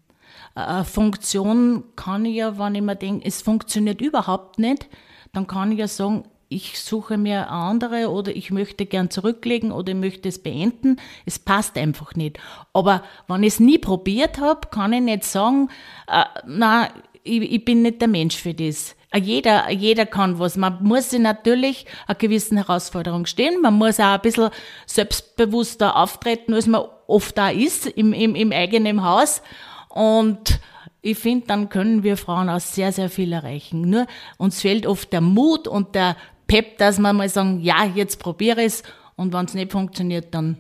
Eine 0.56 0.86
Funktion 0.86 1.84
kann 1.96 2.26
ich 2.26 2.36
ja, 2.36 2.60
wenn 2.60 2.76
ich 2.76 2.82
mir 2.82 2.96
denke, 2.96 3.26
es 3.26 3.42
funktioniert 3.42 4.02
überhaupt 4.02 4.60
nicht, 4.60 4.88
dann 5.34 5.48
kann 5.48 5.72
ich 5.72 5.80
ja 5.80 5.88
sagen, 5.88 6.24
ich 6.48 6.80
suche 6.80 7.18
mir 7.18 7.48
eine 7.48 7.50
andere 7.50 8.12
oder 8.12 8.36
ich 8.36 8.52
möchte 8.52 8.86
gern 8.86 9.10
zurücklegen 9.10 9.72
oder 9.72 9.94
ich 9.94 9.98
möchte 9.98 10.30
es 10.30 10.42
beenden. 10.42 10.98
Es 11.26 11.40
passt 11.40 11.78
einfach 11.78 12.14
nicht. 12.14 12.38
Aber 12.74 13.04
wenn 13.28 13.42
ich 13.42 13.56
es 13.56 13.60
nie 13.60 13.80
probiert 13.80 14.40
habe, 14.40 14.68
kann 14.70 14.94
ich 14.94 15.02
nicht 15.02 15.24
sagen, 15.24 15.70
äh, 16.08 16.24
na, 16.46 16.90
ich, 17.24 17.42
ich 17.42 17.66
bin 17.66 17.82
nicht 17.82 18.02
der 18.02 18.08
Mensch 18.08 18.36
für 18.36 18.54
das. 18.54 18.96
Äh, 19.10 19.20
jeder, 19.20 19.72
jeder 19.72 20.06
kann 20.06 20.38
was. 20.38 20.56
Man 20.56 20.84
muss 20.84 21.10
sich 21.10 21.20
natürlich 21.20 21.88
einer 22.06 22.16
gewissen 22.16 22.58
Herausforderung 22.58 23.26
stehen. 23.26 23.60
Man 23.62 23.74
muss 23.74 24.00
auch 24.00 24.14
ein 24.14 24.22
bisschen 24.22 24.52
selbstbewusster 24.86 25.96
auftreten, 25.96 26.54
als 26.54 26.68
man 26.68 26.84
oft 27.08 27.36
da 27.36 27.50
ist 27.50 27.88
im, 27.88 28.14
im, 28.14 28.36
im 28.36 28.52
eigenen 28.52 29.04
Haus. 29.04 29.42
Und 29.90 30.60
ich 31.06 31.20
finde, 31.20 31.46
dann 31.48 31.68
können 31.68 32.02
wir 32.02 32.16
Frauen 32.16 32.50
auch 32.50 32.62
sehr, 32.62 32.94
sehr 32.94 33.10
viel 33.10 33.34
erreichen. 33.34 33.82
Nur 33.82 34.08
uns 34.38 34.62
fehlt 34.62 34.88
oft 34.88 35.12
der 35.12 35.20
Mut 35.20 35.68
und 35.68 35.96
der 35.96 36.16
Pep, 36.48 36.78
dass 36.78 36.98
wir 36.98 37.12
mal 37.12 37.28
sagen, 37.28 37.60
ja, 37.60 37.84
jetzt 37.84 38.20
probiere 38.20 38.62
ich 38.62 38.68
es 38.68 38.84
und 39.18 39.34
wenn 39.34 39.46
es 39.46 39.54
nicht 39.54 39.74
funktioniert, 39.74 40.34
dann 40.34 40.58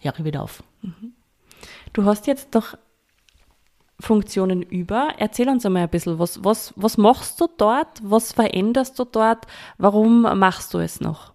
höre 0.00 0.14
ich 0.18 0.24
wieder 0.24 0.42
auf. 0.42 0.62
Mhm. 0.80 1.12
Du 1.92 2.06
hast 2.06 2.26
jetzt 2.26 2.54
doch 2.54 2.78
Funktionen 4.00 4.62
über. 4.62 5.12
Erzähl 5.18 5.48
uns 5.50 5.66
einmal 5.66 5.82
ein 5.82 5.90
bisschen, 5.90 6.18
was, 6.18 6.42
was, 6.42 6.72
was 6.76 6.96
machst 6.96 7.38
du 7.38 7.46
dort? 7.58 8.00
Was 8.02 8.32
veränderst 8.32 8.98
du 8.98 9.04
dort? 9.04 9.46
Warum 9.76 10.22
machst 10.22 10.72
du 10.72 10.78
es 10.78 11.00
noch? 11.02 11.34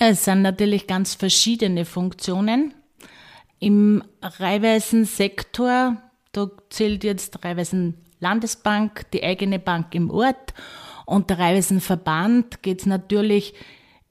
Ja, 0.00 0.08
es 0.08 0.24
sind 0.24 0.42
natürlich 0.42 0.88
ganz 0.88 1.14
verschiedene 1.14 1.84
Funktionen. 1.84 2.74
Im 3.60 4.02
Reihweisen-Sektor 4.22 6.02
da 6.32 6.48
zählt 6.70 7.04
jetzt 7.04 7.44
Raiffeisen 7.44 7.94
Landesbank, 8.20 9.10
die 9.12 9.24
eigene 9.24 9.58
Bank 9.58 9.94
im 9.94 10.10
Ort 10.10 10.54
und 11.06 11.30
der 11.30 11.38
Raiffeisen 11.38 11.80
Verband 11.80 12.62
geht 12.62 12.80
es 12.80 12.86
natürlich 12.86 13.54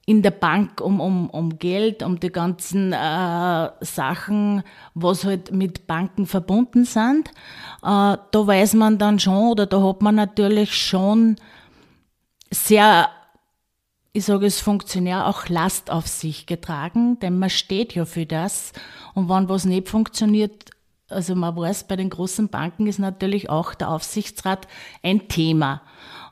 in 0.06 0.22
der 0.22 0.32
Bank 0.32 0.80
um, 0.80 1.00
um, 1.00 1.30
um 1.30 1.58
Geld, 1.58 2.02
um 2.02 2.18
die 2.18 2.32
ganzen 2.32 2.92
äh, 2.92 3.70
Sachen, 3.80 4.64
was 4.94 5.24
halt 5.24 5.52
mit 5.52 5.86
Banken 5.86 6.26
verbunden 6.26 6.84
sind. 6.84 7.28
Äh, 7.28 7.32
da 7.82 8.18
weiß 8.32 8.74
man 8.74 8.98
dann 8.98 9.20
schon 9.20 9.48
oder 9.50 9.66
da 9.66 9.80
hat 9.80 10.02
man 10.02 10.16
natürlich 10.16 10.74
schon 10.74 11.36
sehr, 12.50 13.08
ich 14.12 14.24
sage 14.24 14.46
es 14.46 14.60
Funktionär, 14.60 15.28
auch 15.28 15.48
Last 15.48 15.90
auf 15.92 16.08
sich 16.08 16.46
getragen, 16.46 17.20
denn 17.20 17.38
man 17.38 17.50
steht 17.50 17.94
ja 17.94 18.04
für 18.04 18.26
das. 18.26 18.72
Und 19.14 19.28
wenn 19.28 19.48
was 19.48 19.64
nicht 19.64 19.88
funktioniert, 19.88 20.70
also 21.10 21.34
man 21.34 21.56
weiß, 21.56 21.84
bei 21.84 21.96
den 21.96 22.10
großen 22.10 22.48
Banken 22.48 22.86
ist 22.86 22.98
natürlich 22.98 23.50
auch 23.50 23.74
der 23.74 23.90
Aufsichtsrat 23.90 24.66
ein 25.02 25.28
Thema. 25.28 25.82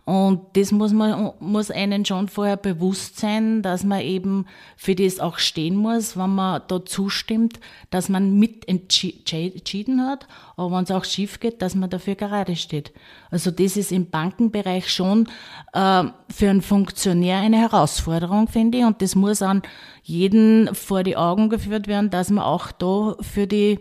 Und 0.08 0.40
das 0.54 0.72
muss 0.72 0.94
man, 0.94 1.32
muss 1.38 1.70
einen 1.70 2.06
schon 2.06 2.28
vorher 2.28 2.56
bewusst 2.56 3.18
sein, 3.18 3.60
dass 3.60 3.84
man 3.84 4.00
eben 4.00 4.46
für 4.74 4.94
das 4.94 5.20
auch 5.20 5.36
stehen 5.36 5.76
muss, 5.76 6.16
wenn 6.16 6.34
man 6.34 6.62
da 6.66 6.82
zustimmt, 6.82 7.60
dass 7.90 8.08
man 8.08 8.38
mit 8.38 8.66
entschieden 8.66 10.06
hat, 10.06 10.26
aber 10.56 10.74
wenn 10.74 10.84
es 10.84 10.90
auch 10.90 11.04
schief 11.04 11.40
geht, 11.40 11.60
dass 11.60 11.74
man 11.74 11.90
dafür 11.90 12.14
gerade 12.14 12.56
steht. 12.56 12.90
Also 13.30 13.50
das 13.50 13.76
ist 13.76 13.92
im 13.92 14.08
Bankenbereich 14.08 14.90
schon 14.90 15.28
äh, 15.74 16.04
für 16.30 16.48
einen 16.48 16.62
Funktionär 16.62 17.40
eine 17.40 17.58
Herausforderung, 17.58 18.48
finde 18.48 18.78
ich, 18.78 18.84
und 18.86 19.02
das 19.02 19.14
muss 19.14 19.42
an 19.42 19.60
jeden 20.02 20.74
vor 20.74 21.02
die 21.02 21.18
Augen 21.18 21.50
geführt 21.50 21.86
werden, 21.86 22.08
dass 22.08 22.30
man 22.30 22.44
auch 22.44 22.72
da 22.72 23.14
für 23.20 23.46
die, 23.46 23.80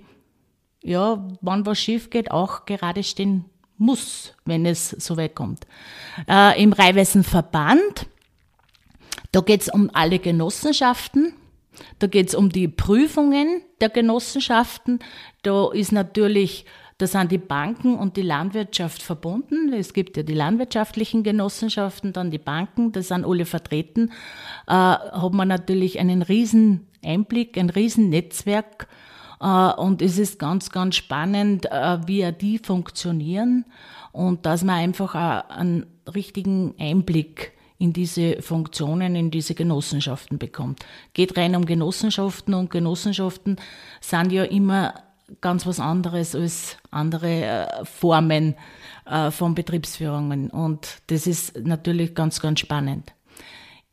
ja, 0.84 1.28
wann 1.42 1.66
was 1.66 1.80
schief 1.80 2.10
geht, 2.10 2.32
auch 2.32 2.66
gerade 2.66 3.04
stehen 3.04 3.46
muss, 3.78 4.34
wenn 4.46 4.66
es 4.66 4.90
so 4.90 5.18
weit 5.18 5.36
kommt. 5.36 5.68
Äh, 6.28 6.62
Im 6.62 6.74
Reihweisenverband, 6.74 8.08
da 9.32 9.42
geht 9.42 9.62
es 9.62 9.70
um 9.70 9.90
alle 9.94 10.20
Genossenschaften, 10.20 11.34
da 12.00 12.08
geht 12.08 12.30
es 12.30 12.36
um 12.36 12.50
die 12.50 12.68
Prüfungen 12.68 13.62
der 13.82 13.90
Genossenschaften, 13.90 15.00
da 15.44 15.72
ist 15.72 15.92
natürlich 15.92 16.66
da 17.00 17.06
sind 17.06 17.32
die 17.32 17.38
Banken 17.38 17.96
und 17.96 18.18
die 18.18 18.24
Landwirtschaft 18.24 19.04
verbunden. 19.04 19.72
Es 19.72 19.94
gibt 19.94 20.18
ja 20.18 20.24
die 20.24 20.34
landwirtschaftlichen 20.34 21.22
Genossenschaften, 21.22 22.12
dann 22.12 22.32
die 22.32 22.40
Banken, 22.40 22.92
das 22.92 23.10
sind 23.10 23.24
alle 23.24 23.46
vertreten. 23.46 24.12
Äh, 24.66 24.72
hat 24.72 25.34
man 25.34 25.48
natürlich 25.48 26.00
einen 26.00 26.24
riesen 26.24 26.88
Einblick, 27.06 27.56
ein 27.56 27.70
riesen 27.70 28.10
Netzwerk 28.10 28.88
und 29.40 30.02
es 30.02 30.18
ist 30.18 30.40
ganz, 30.40 30.72
ganz 30.72 30.96
spannend, 30.96 31.66
äh, 31.72 32.00
wie 32.08 32.32
die 32.32 32.58
funktionieren 32.58 33.66
und 34.12 34.46
dass 34.46 34.64
man 34.64 34.76
einfach 34.76 35.16
einen 35.50 35.86
richtigen 36.14 36.74
Einblick 36.80 37.54
in 37.78 37.94
diese 37.94 38.42
Funktionen, 38.42 39.16
in 39.16 39.30
diese 39.30 39.54
Genossenschaften 39.54 40.40
bekommt. 40.40 40.80
Geht 41.14 41.38
rein 41.38 41.56
um 41.56 41.66
Genossenschaften 41.66 42.56
und 42.56 42.72
Genossenschaften 42.72 43.58
sind 44.02 44.32
ja 44.32 44.44
immer 44.44 44.96
ganz 45.42 45.68
was 45.68 45.80
anderes 45.80 46.34
als 46.34 46.78
andere 46.90 47.44
äh, 47.44 47.86
Formen 47.86 48.56
von 49.32 49.56
Betriebsführungen. 49.56 50.50
Und 50.50 51.02
das 51.08 51.28
ist 51.28 51.58
natürlich 51.66 52.14
ganz, 52.14 52.42
ganz 52.42 52.60
spannend. 52.60 53.14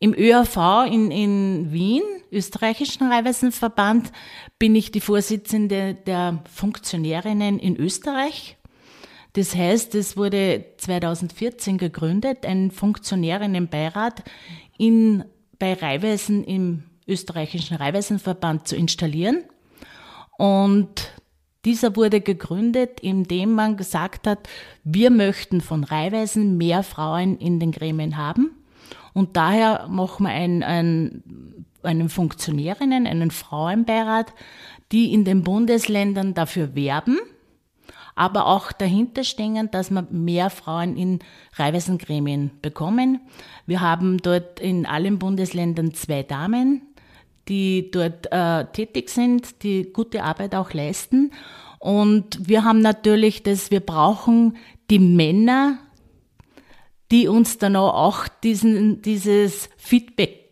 Im 0.04 0.12
ÖAV 0.12 0.84
in, 0.84 1.10
in 1.10 1.72
Wien, 1.72 2.02
österreichischen 2.30 3.10
Reihweisenverband, 3.10 4.12
bin 4.58 4.74
ich 4.74 4.92
die 4.92 5.00
Vorsitzende 5.00 5.94
der 5.94 6.44
Funktionärinnen 6.52 7.58
in 7.58 7.74
Österreich. 7.78 8.58
Das 9.32 9.56
heißt, 9.56 9.94
es 9.94 10.18
wurde 10.18 10.66
2014 10.76 11.78
gegründet, 11.78 12.44
ein 12.44 12.70
Funktionärinnenbeirat 12.70 14.24
in, 14.76 15.24
bei 15.58 15.72
Reihweisen 15.72 16.44
im 16.44 16.82
österreichischen 17.08 17.78
Reihweisenverband 17.78 18.68
zu 18.68 18.76
installieren. 18.76 19.42
Und 20.36 21.14
dieser 21.64 21.96
wurde 21.96 22.20
gegründet, 22.20 23.00
indem 23.00 23.54
man 23.54 23.78
gesagt 23.78 24.26
hat, 24.26 24.50
wir 24.82 25.08
möchten 25.08 25.62
von 25.62 25.82
Reihweisen 25.82 26.58
mehr 26.58 26.82
Frauen 26.82 27.38
in 27.38 27.58
den 27.58 27.72
Gremien 27.72 28.18
haben. 28.18 28.50
Und 29.14 29.36
daher 29.36 29.86
machen 29.88 30.26
wir 30.26 30.32
ein, 30.32 30.62
ein, 30.62 31.64
einen 31.82 32.08
Funktionärinnen, 32.10 33.06
einen 33.06 33.30
Frauenbeirat, 33.30 34.34
die 34.92 35.12
in 35.12 35.24
den 35.24 35.42
Bundesländern 35.42 36.34
dafür 36.34 36.74
werben, 36.74 37.18
aber 38.16 38.46
auch 38.46 38.70
dahinter 38.72 39.24
stehen, 39.24 39.70
dass 39.70 39.90
wir 39.90 40.06
mehr 40.10 40.50
Frauen 40.50 40.96
in 40.96 41.20
Reihweisengremien 41.54 42.50
bekommen. 42.60 43.20
Wir 43.66 43.80
haben 43.80 44.18
dort 44.18 44.60
in 44.60 44.86
allen 44.86 45.18
Bundesländern 45.18 45.94
zwei 45.94 46.22
Damen, 46.22 46.82
die 47.48 47.90
dort 47.90 48.30
äh, 48.30 48.66
tätig 48.66 49.10
sind, 49.10 49.62
die 49.62 49.92
gute 49.92 50.22
Arbeit 50.22 50.54
auch 50.54 50.72
leisten. 50.72 51.32
Und 51.78 52.48
wir 52.48 52.64
haben 52.64 52.80
natürlich 52.80 53.42
das, 53.42 53.70
wir 53.70 53.80
brauchen 53.80 54.56
die 54.90 54.98
Männer, 54.98 55.78
die 57.10 57.28
uns 57.28 57.58
dann 57.58 57.76
auch 57.76 58.28
diesen, 58.28 59.02
dieses 59.02 59.68
Feedback 59.76 60.44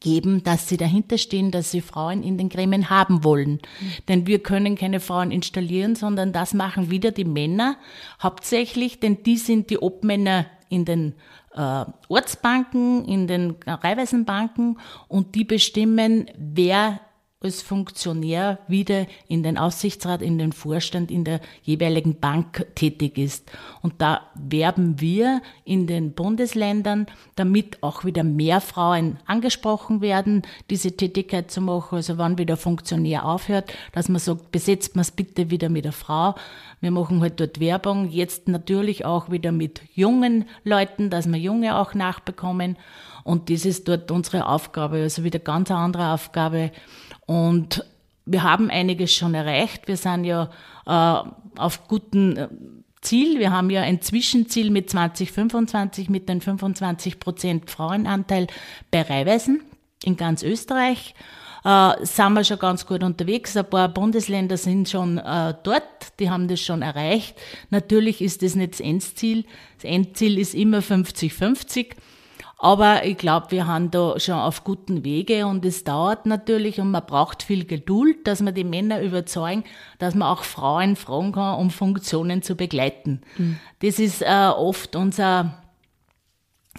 geben, 0.00 0.44
dass 0.44 0.68
sie 0.68 0.76
dahinter 0.76 1.18
stehen, 1.18 1.50
dass 1.50 1.70
sie 1.70 1.80
Frauen 1.80 2.22
in 2.22 2.38
den 2.38 2.48
Gremien 2.48 2.90
haben 2.90 3.24
wollen. 3.24 3.52
Mhm. 3.52 3.92
Denn 4.08 4.26
wir 4.26 4.38
können 4.40 4.76
keine 4.76 5.00
Frauen 5.00 5.30
installieren, 5.30 5.96
sondern 5.96 6.32
das 6.32 6.54
machen 6.54 6.90
wieder 6.90 7.10
die 7.10 7.24
Männer 7.24 7.76
hauptsächlich, 8.22 9.00
denn 9.00 9.22
die 9.24 9.36
sind 9.36 9.70
die 9.70 9.78
Obmänner 9.78 10.46
in 10.68 10.84
den 10.84 11.14
äh, 11.54 11.84
Ortsbanken, 12.08 13.04
in 13.04 13.26
den 13.26 13.56
Reihweisenbanken 13.66 14.78
und 15.08 15.34
die 15.34 15.44
bestimmen, 15.44 16.26
wer 16.36 17.00
als 17.46 17.62
Funktionär 17.62 18.58
wieder 18.68 19.06
in 19.28 19.42
den 19.42 19.56
Aufsichtsrat, 19.56 20.20
in 20.20 20.38
den 20.38 20.52
Vorstand, 20.52 21.10
in 21.10 21.24
der 21.24 21.40
jeweiligen 21.62 22.20
Bank 22.20 22.66
tätig 22.74 23.16
ist. 23.16 23.50
Und 23.80 23.94
da 23.98 24.20
werben 24.34 25.00
wir 25.00 25.40
in 25.64 25.86
den 25.86 26.12
Bundesländern, 26.12 27.06
damit 27.36 27.82
auch 27.82 28.04
wieder 28.04 28.24
mehr 28.24 28.60
Frauen 28.60 29.18
angesprochen 29.26 30.00
werden, 30.00 30.42
diese 30.68 30.92
Tätigkeit 30.92 31.50
zu 31.50 31.60
machen. 31.60 31.96
Also 31.96 32.18
wann 32.18 32.36
wieder 32.36 32.56
Funktionär 32.56 33.24
aufhört, 33.24 33.72
dass 33.92 34.08
man 34.08 34.18
sagt, 34.18 34.52
besetzt 34.52 34.96
man 34.96 35.02
es 35.02 35.10
bitte 35.10 35.50
wieder 35.50 35.68
mit 35.68 35.84
der 35.86 35.92
Frau. 35.92 36.34
Wir 36.80 36.90
machen 36.90 37.22
halt 37.22 37.40
dort 37.40 37.60
Werbung, 37.60 38.10
jetzt 38.10 38.48
natürlich 38.48 39.04
auch 39.04 39.30
wieder 39.30 39.52
mit 39.52 39.80
jungen 39.94 40.44
Leuten, 40.64 41.08
dass 41.08 41.26
wir 41.26 41.38
Junge 41.38 41.76
auch 41.76 41.94
nachbekommen. 41.94 42.76
Und 43.24 43.50
das 43.50 43.64
ist 43.64 43.88
dort 43.88 44.10
unsere 44.12 44.46
Aufgabe, 44.46 44.98
also 44.98 45.24
wieder 45.24 45.40
ganz 45.40 45.70
andere 45.72 46.12
Aufgabe 46.12 46.70
und 47.26 47.84
wir 48.24 48.42
haben 48.42 48.70
einiges 48.70 49.14
schon 49.14 49.34
erreicht. 49.34 49.86
Wir 49.86 49.96
sind 49.96 50.24
ja 50.24 50.50
äh, 50.86 51.58
auf 51.58 51.86
gutem 51.88 52.36
äh, 52.36 52.48
Ziel. 53.00 53.38
Wir 53.38 53.52
haben 53.52 53.70
ja 53.70 53.82
ein 53.82 54.02
Zwischenziel 54.02 54.70
mit 54.70 54.90
2025 54.90 56.10
mit 56.10 56.28
den 56.28 56.40
25 56.40 57.20
Prozent 57.20 57.70
Frauenanteil 57.70 58.48
bei 58.90 59.02
Reihweisen 59.02 59.62
in 60.04 60.16
ganz 60.16 60.42
Österreich. 60.42 61.14
Äh, 61.64 62.04
sind 62.04 62.32
wir 62.32 62.44
schon 62.44 62.58
ganz 62.58 62.86
gut 62.86 63.02
unterwegs. 63.02 63.56
Ein 63.56 63.70
paar 63.70 63.88
Bundesländer 63.88 64.56
sind 64.56 64.88
schon 64.88 65.18
äh, 65.18 65.54
dort, 65.62 66.18
die 66.18 66.30
haben 66.30 66.48
das 66.48 66.60
schon 66.60 66.82
erreicht. 66.82 67.36
Natürlich 67.70 68.20
ist 68.20 68.42
das 68.42 68.54
nicht 68.54 68.74
das 68.74 68.80
Endziel. 68.80 69.44
Das 69.76 69.84
Endziel 69.84 70.38
ist 70.38 70.54
immer 70.54 70.78
50-50. 70.78 71.94
Aber 72.58 73.04
ich 73.04 73.18
glaube, 73.18 73.50
wir 73.50 73.66
haben 73.66 73.90
da 73.90 74.18
schon 74.18 74.34
auf 74.34 74.64
guten 74.64 75.04
Wege 75.04 75.46
und 75.46 75.64
es 75.66 75.84
dauert 75.84 76.24
natürlich 76.24 76.80
und 76.80 76.90
man 76.90 77.04
braucht 77.04 77.42
viel 77.42 77.66
Geduld, 77.66 78.26
dass 78.26 78.40
man 78.40 78.54
die 78.54 78.64
Männer 78.64 79.02
überzeugen, 79.02 79.64
dass 79.98 80.14
man 80.14 80.28
auch 80.28 80.42
Frauen 80.42 80.96
fragen 80.96 81.32
kann, 81.32 81.58
um 81.58 81.70
Funktionen 81.70 82.40
zu 82.42 82.54
begleiten. 82.54 83.20
Mhm. 83.36 83.58
Das 83.80 83.98
ist 83.98 84.22
äh, 84.22 84.48
oft 84.56 84.96
unser 84.96 85.62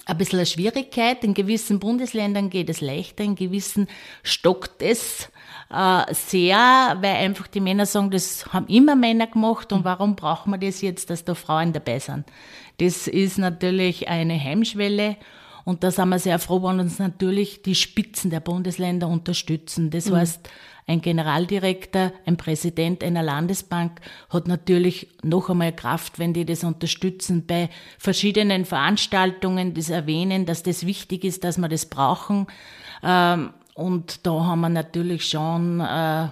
ein 0.06 0.18
bisschen 0.18 0.40
eine 0.40 0.46
Schwierigkeit. 0.46 1.24
In 1.24 1.34
gewissen 1.34 1.80
Bundesländern 1.80 2.50
geht 2.50 2.70
es 2.70 2.82
leichter, 2.82 3.24
in 3.24 3.36
gewissen 3.36 3.88
stockt 4.24 4.82
es 4.82 5.30
äh, 5.70 6.13
sehr, 6.13 6.98
weil 7.02 7.16
einfach 7.16 7.48
die 7.48 7.60
Männer 7.60 7.86
sagen, 7.86 8.12
das 8.12 8.52
haben 8.54 8.68
immer 8.68 8.96
Männer 8.96 9.28
gemacht 9.28 9.72
und 9.74 9.84
warum 9.84 10.16
brauchen 10.16 10.52
wir 10.52 10.58
das 10.60 10.82
jetzt, 10.82 11.10
dass 11.10 11.24
da 11.24 11.36
Frauen 11.36 11.74
dabei 11.74 12.00
sind? 12.00 12.26
Das 12.80 13.08
ist 13.08 13.38
natürlich 13.38 14.08
eine 14.08 14.42
Heimschwelle 14.42 15.18
und 15.67 15.84
da 15.84 15.91
sind 15.91 16.08
wir 16.08 16.17
sehr 16.17 16.39
froh, 16.39 16.63
wenn 16.63 16.80
uns 16.80 16.97
natürlich 16.97 17.62
die 17.62 17.75
Spitzen 17.75 18.32
der 18.32 18.39
Bundesländer 18.39 19.10
unterstützen. 19.10 19.89
Das 19.89 20.10
mhm. 20.10 20.15
heißt, 20.15 20.49
ein 20.88 21.01
Generaldirektor, 21.01 22.13
ein 22.25 22.38
Präsident 22.38 23.03
einer 23.03 23.21
Landesbank 23.21 23.99
hat 24.30 24.47
natürlich 24.47 25.10
noch 25.23 25.49
einmal 25.49 25.75
Kraft, 25.75 26.19
wenn 26.19 26.32
die 26.32 26.45
das 26.45 26.63
unterstützen 26.63 27.45
bei 27.45 27.69
verschiedenen 27.97 28.63
Veranstaltungen, 28.63 29.73
das 29.73 29.89
erwähnen, 29.89 30.45
dass 30.45 30.63
das 30.63 30.86
wichtig 30.86 31.25
ist, 31.25 31.43
dass 31.43 31.58
wir 31.58 31.67
das 31.67 31.88
brauchen. 31.88 32.47
Ähm, 33.03 33.49
und 33.75 34.25
da 34.25 34.45
haben 34.45 34.62
wir 34.62 34.69
natürlich 34.69 35.27
schon 35.27 35.82
äh, 35.82 36.30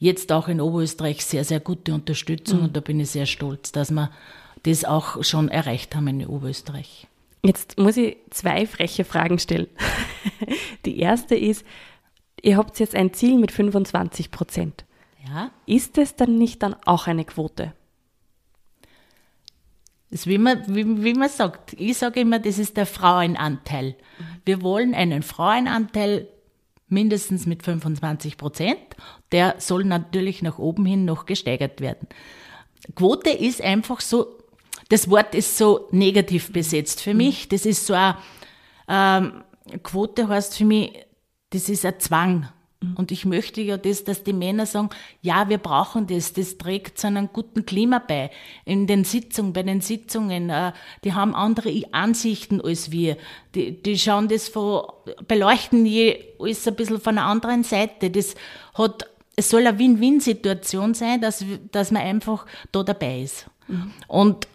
jetzt 0.00 0.32
auch 0.32 0.48
in 0.48 0.62
Oberösterreich 0.62 1.22
sehr, 1.22 1.44
sehr 1.44 1.60
gute 1.60 1.92
Unterstützung 1.92 2.60
mhm. 2.60 2.64
und 2.64 2.76
da 2.78 2.80
bin 2.80 2.98
ich 2.98 3.10
sehr 3.10 3.26
stolz, 3.26 3.72
dass 3.72 3.90
wir 3.90 4.10
das 4.62 4.86
auch 4.86 5.22
schon 5.22 5.50
erreicht 5.50 5.94
haben 5.94 6.08
in 6.08 6.26
Oberösterreich. 6.26 7.07
Jetzt 7.44 7.78
muss 7.78 7.96
ich 7.96 8.16
zwei 8.30 8.66
freche 8.66 9.04
Fragen 9.04 9.38
stellen. 9.38 9.68
Die 10.84 10.98
erste 10.98 11.34
ist, 11.34 11.64
ihr 12.42 12.56
habt 12.56 12.78
jetzt 12.80 12.94
ein 12.94 13.12
Ziel 13.12 13.38
mit 13.38 13.52
25 13.52 14.30
Prozent. 14.30 14.84
Ja. 15.26 15.50
Ist 15.66 15.98
es 15.98 16.16
dann 16.16 16.36
nicht 16.36 16.62
dann 16.62 16.74
auch 16.84 17.06
eine 17.06 17.24
Quote? 17.24 17.72
Das 20.10 20.26
wie 20.26 20.38
man, 20.38 20.62
wie, 20.74 21.04
wie 21.04 21.14
man 21.14 21.28
sagt, 21.28 21.74
ich 21.74 21.98
sage 21.98 22.20
immer, 22.20 22.38
das 22.38 22.58
ist 22.58 22.76
der 22.76 22.86
Frauenanteil. 22.86 23.94
Wir 24.44 24.62
wollen 24.62 24.94
einen 24.94 25.22
Frauenanteil 25.22 26.28
mindestens 26.88 27.44
mit 27.44 27.62
25 27.62 28.38
Prozent. 28.38 28.78
Der 29.32 29.56
soll 29.58 29.84
natürlich 29.84 30.40
nach 30.40 30.58
oben 30.58 30.86
hin 30.86 31.04
noch 31.04 31.26
gesteigert 31.26 31.82
werden. 31.82 32.08
Quote 32.94 33.30
ist 33.30 33.60
einfach 33.60 34.00
so 34.00 34.37
das 34.88 35.10
Wort 35.10 35.34
ist 35.34 35.56
so 35.56 35.88
negativ 35.90 36.52
besetzt 36.52 37.00
für 37.00 37.14
mich. 37.14 37.48
Das 37.48 37.66
ist 37.66 37.86
so 37.86 37.94
ein, 37.94 38.14
ähm, 38.88 39.44
Quote 39.82 40.28
heißt 40.28 40.56
für 40.56 40.64
mich, 40.64 40.92
das 41.50 41.68
ist 41.68 41.84
ein 41.84 42.00
Zwang. 42.00 42.48
Und 42.94 43.10
ich 43.10 43.24
möchte 43.24 43.60
ja 43.60 43.76
das, 43.76 44.04
dass 44.04 44.22
die 44.22 44.32
Männer 44.32 44.64
sagen, 44.64 44.90
ja, 45.20 45.48
wir 45.48 45.58
brauchen 45.58 46.06
das, 46.06 46.32
das 46.32 46.58
trägt 46.58 46.96
zu 46.96 47.08
einem 47.08 47.30
guten 47.32 47.66
Klima 47.66 47.98
bei. 47.98 48.30
In 48.64 48.86
den 48.86 49.02
Sitzungen, 49.02 49.52
bei 49.52 49.64
den 49.64 49.80
Sitzungen, 49.80 50.48
äh, 50.48 50.72
die 51.02 51.12
haben 51.12 51.34
andere 51.34 51.82
Ansichten 51.90 52.60
als 52.60 52.92
wir. 52.92 53.16
Die, 53.56 53.82
die 53.82 53.98
schauen 53.98 54.28
das 54.28 54.48
von, 54.48 54.82
beleuchten 55.26 55.86
je 55.86 56.24
alles 56.38 56.68
ein 56.68 56.76
bisschen 56.76 57.00
von 57.00 57.18
einer 57.18 57.26
anderen 57.26 57.64
Seite. 57.64 58.10
Das 58.10 58.36
hat, 58.74 59.10
es 59.34 59.50
soll 59.50 59.66
eine 59.66 59.78
Win-Win-Situation 59.78 60.94
sein, 60.94 61.20
dass, 61.20 61.44
dass 61.72 61.90
man 61.90 62.02
einfach 62.02 62.46
da 62.70 62.84
dabei 62.84 63.22
ist. 63.22 63.50
Mhm. 63.66 63.92
Und 64.06 64.46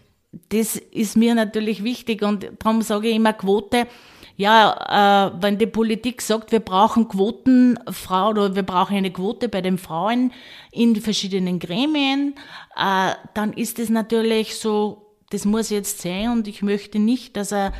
das 0.49 0.75
ist 0.75 1.15
mir 1.15 1.35
natürlich 1.35 1.83
wichtig 1.83 2.23
und 2.23 2.49
darum 2.59 2.81
sage 2.81 3.09
ich 3.09 3.15
immer 3.15 3.33
Quote, 3.33 3.87
ja, 4.35 5.29
äh, 5.29 5.41
wenn 5.41 5.59
die 5.59 5.67
Politik 5.67 6.21
sagt, 6.21 6.51
wir 6.51 6.59
brauchen 6.59 7.07
Quotenfrau 7.07 8.29
oder 8.29 8.55
wir 8.55 8.63
brauchen 8.63 8.97
eine 8.97 9.11
Quote 9.11 9.47
bei 9.47 9.61
den 9.61 9.77
Frauen 9.77 10.31
in 10.71 10.95
verschiedenen 10.95 11.59
Gremien, 11.59 12.35
äh, 12.75 13.13
dann 13.35 13.53
ist 13.53 13.77
es 13.77 13.89
natürlich 13.89 14.55
so, 14.55 15.13
das 15.29 15.45
muss 15.45 15.69
jetzt 15.69 16.01
sein 16.01 16.31
und 16.31 16.47
ich 16.47 16.63
möchte 16.63 16.97
nicht, 16.97 17.37
dass 17.37 17.51
er 17.51 17.73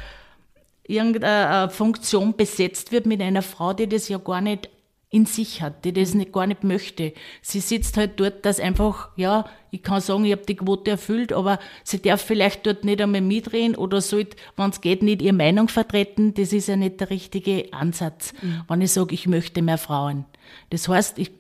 irgendeine 0.86 1.70
Funktion 1.70 2.36
besetzt 2.36 2.92
wird 2.92 3.06
mit 3.06 3.22
einer 3.22 3.42
Frau, 3.42 3.74
die 3.74 3.88
das 3.88 4.10
ja 4.10 4.18
gar 4.18 4.42
nicht 4.42 4.70
in 5.14 5.28
sich 5.28 5.62
hat, 5.62 5.86
die 5.86 5.94
das 5.94 6.16
nicht, 6.16 6.34
gar 6.34 6.48
nicht 6.48 6.64
möchte. 6.64 7.14
Sie 7.44 7.60
sitzt 7.60 7.98
halt 7.98 8.20
dort, 8.20 8.46
dass 8.46 8.60
einfach, 8.60 9.10
ja, 9.16 9.46
ich 9.70 9.84
kann 9.84 10.02
sagen, 10.02 10.26
ich 10.26 10.32
habe 10.32 10.46
die 10.46 10.56
Quote 10.56 10.92
erfüllt, 10.92 11.32
aber 11.32 11.60
sie 11.84 12.02
darf 12.02 12.22
vielleicht 12.22 12.66
dort 12.66 12.84
nicht 12.84 13.00
einmal 13.00 13.22
mitreden 13.22 13.76
oder 13.76 14.02
sollte, 14.02 14.38
wenn 14.58 14.72
es 14.72 14.82
geht, 14.82 15.04
nicht 15.04 15.22
ihre 15.22 15.34
Meinung 15.34 15.68
vertreten. 15.68 16.34
Das 16.34 16.52
ist 16.52 16.68
ja 16.68 16.76
nicht 16.76 17.00
der 17.00 17.12
richtige 17.12 17.72
Ansatz, 17.74 18.34
mhm. 18.42 18.64
wenn 18.68 18.82
ich 18.82 18.92
sage, 18.92 19.14
ich 19.14 19.28
möchte 19.28 19.62
mehr 19.62 19.78
Frauen. 19.78 20.26
Das 20.72 20.88
heißt, 20.88 21.20
ich 21.20 21.32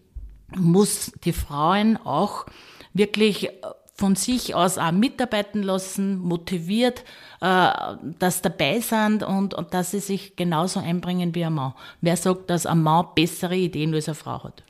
muss 0.55 1.12
die 1.23 1.33
Frauen 1.33 1.97
auch 1.97 2.45
wirklich 2.93 3.49
von 3.93 4.15
sich 4.15 4.56
aus 4.56 4.77
auch 4.77 4.91
mitarbeiten 4.91 5.62
lassen, 5.62 6.17
motiviert, 6.17 7.03
äh, 7.41 7.69
dass 8.19 8.41
dabei 8.41 8.79
sind 8.79 9.23
und, 9.23 9.53
und 9.53 9.73
dass 9.73 9.91
sie 9.91 9.99
sich 9.99 10.36
genauso 10.36 10.79
einbringen 10.79 11.36
wie 11.36 11.45
ein 11.45 11.53
Mann. 11.53 11.73
Wer 12.01 12.17
sagt, 12.17 12.49
dass 12.49 12.65
ein 12.65 12.82
Mann 12.82 13.08
bessere 13.15 13.56
Ideen 13.56 13.93
als 13.93 14.08
eine 14.08 14.15
Frau 14.15 14.43
hat? 14.43 14.63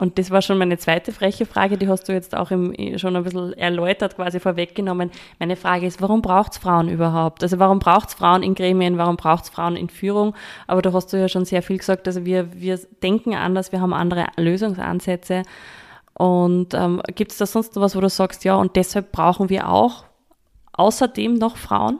Und 0.00 0.18
das 0.18 0.30
war 0.30 0.40
schon 0.40 0.56
meine 0.56 0.78
zweite 0.78 1.12
freche 1.12 1.44
Frage, 1.44 1.76
die 1.76 1.86
hast 1.86 2.08
du 2.08 2.12
jetzt 2.12 2.34
auch 2.34 2.50
im, 2.50 2.74
schon 2.96 3.16
ein 3.16 3.22
bisschen 3.22 3.52
erläutert, 3.52 4.16
quasi 4.16 4.40
vorweggenommen. 4.40 5.10
Meine 5.38 5.56
Frage 5.56 5.86
ist, 5.86 6.00
warum 6.00 6.22
braucht 6.22 6.52
es 6.52 6.58
Frauen 6.58 6.88
überhaupt? 6.88 7.42
Also 7.42 7.58
warum 7.58 7.80
braucht 7.80 8.08
es 8.08 8.14
Frauen 8.14 8.42
in 8.42 8.54
Gremien, 8.54 8.96
warum 8.96 9.18
braucht 9.18 9.44
es 9.44 9.50
Frauen 9.50 9.76
in 9.76 9.90
Führung? 9.90 10.34
Aber 10.66 10.80
da 10.80 10.94
hast 10.94 11.12
du 11.12 11.18
ja 11.18 11.28
schon 11.28 11.44
sehr 11.44 11.62
viel 11.62 11.76
gesagt, 11.76 12.08
also 12.08 12.24
wir, 12.24 12.48
wir 12.54 12.80
denken 13.02 13.34
anders, 13.34 13.72
wir 13.72 13.82
haben 13.82 13.92
andere 13.92 14.28
Lösungsansätze. 14.38 15.42
Und 16.20 16.74
ähm, 16.74 17.00
gibt 17.14 17.32
es 17.32 17.38
da 17.38 17.46
sonst 17.46 17.74
noch 17.74 17.80
was, 17.80 17.96
wo 17.96 18.00
du 18.02 18.10
sagst, 18.10 18.44
ja, 18.44 18.54
und 18.54 18.76
deshalb 18.76 19.10
brauchen 19.10 19.48
wir 19.48 19.70
auch 19.70 20.04
außerdem 20.72 21.32
noch 21.32 21.56
Frauen? 21.56 21.98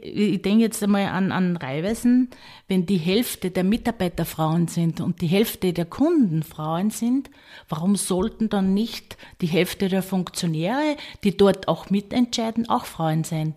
Ich 0.00 0.42
denke 0.42 0.64
jetzt 0.64 0.82
einmal 0.82 1.06
an, 1.06 1.32
an 1.32 1.56
Reihweisen, 1.56 2.28
wenn 2.68 2.84
die 2.84 2.98
Hälfte 2.98 3.50
der 3.50 3.64
Mitarbeiter 3.64 4.26
Frauen 4.26 4.68
sind 4.68 5.00
und 5.00 5.22
die 5.22 5.28
Hälfte 5.28 5.72
der 5.72 5.86
Kunden 5.86 6.42
Frauen 6.42 6.90
sind, 6.90 7.30
warum 7.70 7.96
sollten 7.96 8.50
dann 8.50 8.74
nicht 8.74 9.16
die 9.40 9.46
Hälfte 9.46 9.88
der 9.88 10.02
Funktionäre, 10.02 10.98
die 11.24 11.34
dort 11.34 11.68
auch 11.68 11.88
mitentscheiden, 11.88 12.68
auch 12.68 12.84
Frauen 12.84 13.24
sein? 13.24 13.54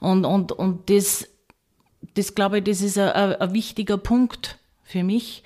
Und, 0.00 0.26
und, 0.26 0.52
und 0.52 0.90
das, 0.90 1.26
das 2.12 2.34
glaube 2.34 2.58
ich, 2.58 2.64
das 2.64 2.82
ist 2.82 2.98
ein, 2.98 3.36
ein 3.36 3.54
wichtiger 3.54 3.96
Punkt 3.96 4.58
für 4.82 5.02
mich. 5.02 5.44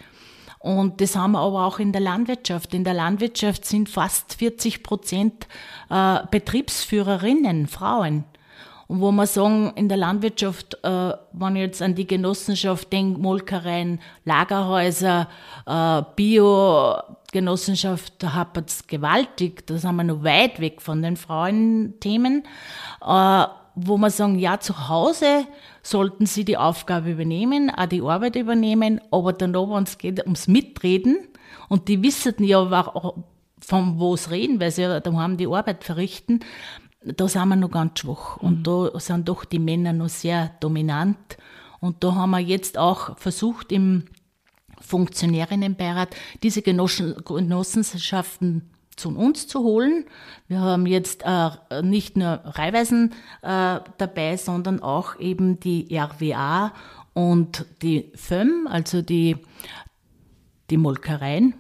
Und 0.60 1.00
das 1.00 1.16
haben 1.16 1.32
wir 1.32 1.40
aber 1.40 1.64
auch 1.64 1.78
in 1.78 1.92
der 1.92 2.02
Landwirtschaft. 2.02 2.74
In 2.74 2.84
der 2.84 2.92
Landwirtschaft 2.92 3.64
sind 3.64 3.88
fast 3.88 4.34
40 4.34 4.82
Prozent 4.82 5.46
äh, 5.88 6.18
Betriebsführerinnen 6.30 7.66
Frauen. 7.66 8.24
Und 8.86 9.00
wo 9.00 9.10
wir 9.10 9.26
sagen, 9.26 9.72
in 9.76 9.88
der 9.88 9.96
Landwirtschaft, 9.96 10.76
äh, 10.82 11.14
wenn 11.32 11.56
ich 11.56 11.62
jetzt 11.62 11.80
an 11.80 11.94
die 11.94 12.06
Genossenschaft 12.06 12.92
denke, 12.92 13.18
Molkereien, 13.20 14.00
Lagerhäuser, 14.26 15.28
äh, 15.64 16.02
Bio-Genossenschaft, 16.14 18.12
da 18.18 18.34
hapert 18.34 18.68
es 18.68 18.86
gewaltig. 18.86 19.66
Da 19.66 19.78
sind 19.78 19.96
wir 19.96 20.04
noch 20.04 20.24
weit 20.24 20.60
weg 20.60 20.82
von 20.82 21.00
den 21.00 21.16
Frauenthemen. 21.16 22.42
Äh, 23.06 23.44
wo 23.86 23.98
wir 23.98 24.10
sagen, 24.10 24.38
ja, 24.38 24.60
zu 24.60 24.88
Hause 24.88 25.46
sollten 25.82 26.26
sie 26.26 26.44
die 26.44 26.56
Aufgabe 26.56 27.12
übernehmen, 27.12 27.70
auch 27.70 27.86
die 27.86 28.02
Arbeit 28.02 28.36
übernehmen, 28.36 29.00
aber 29.10 29.32
dann, 29.32 29.54
wenn 29.54 29.84
es 29.84 29.98
geht 29.98 30.20
ums 30.20 30.48
Mitreden, 30.48 31.18
und 31.68 31.88
die 31.88 32.02
wissen 32.02 32.42
ja, 32.42 32.64
von 33.60 33.98
wo 33.98 34.14
es 34.14 34.30
reden, 34.30 34.60
weil 34.60 34.70
sie 34.70 34.82
ja 34.82 35.00
daheim 35.00 35.36
die 35.36 35.46
Arbeit 35.46 35.84
verrichten, 35.84 36.40
da 37.02 37.28
sind 37.28 37.48
wir 37.48 37.56
noch 37.56 37.70
ganz 37.70 38.00
schwach. 38.00 38.36
Und 38.38 38.58
mhm. 38.58 38.62
da 38.64 39.00
sind 39.00 39.28
doch 39.28 39.44
die 39.44 39.58
Männer 39.58 39.92
noch 39.92 40.08
sehr 40.08 40.50
dominant. 40.60 41.38
Und 41.80 42.04
da 42.04 42.14
haben 42.14 42.30
wir 42.30 42.40
jetzt 42.40 42.76
auch 42.76 43.16
versucht, 43.18 43.72
im 43.72 44.04
Funktionärinnenbeirat 44.80 46.14
diese 46.42 46.62
Genossenschaften 46.62 48.69
zu 49.00 49.16
uns 49.16 49.46
zu 49.46 49.60
holen. 49.60 50.04
Wir 50.46 50.60
haben 50.60 50.86
jetzt 50.86 51.22
äh, 51.24 51.50
nicht 51.82 52.16
nur 52.16 52.40
Reihweisen 52.44 53.14
äh, 53.42 53.80
dabei, 53.98 54.36
sondern 54.36 54.82
auch 54.82 55.18
eben 55.18 55.58
die 55.58 55.96
RWA 55.96 56.72
und 57.14 57.66
die 57.82 58.12
FÖM, 58.14 58.68
also 58.70 59.02
die, 59.02 59.36
die 60.70 60.76
Molkereien, 60.76 61.54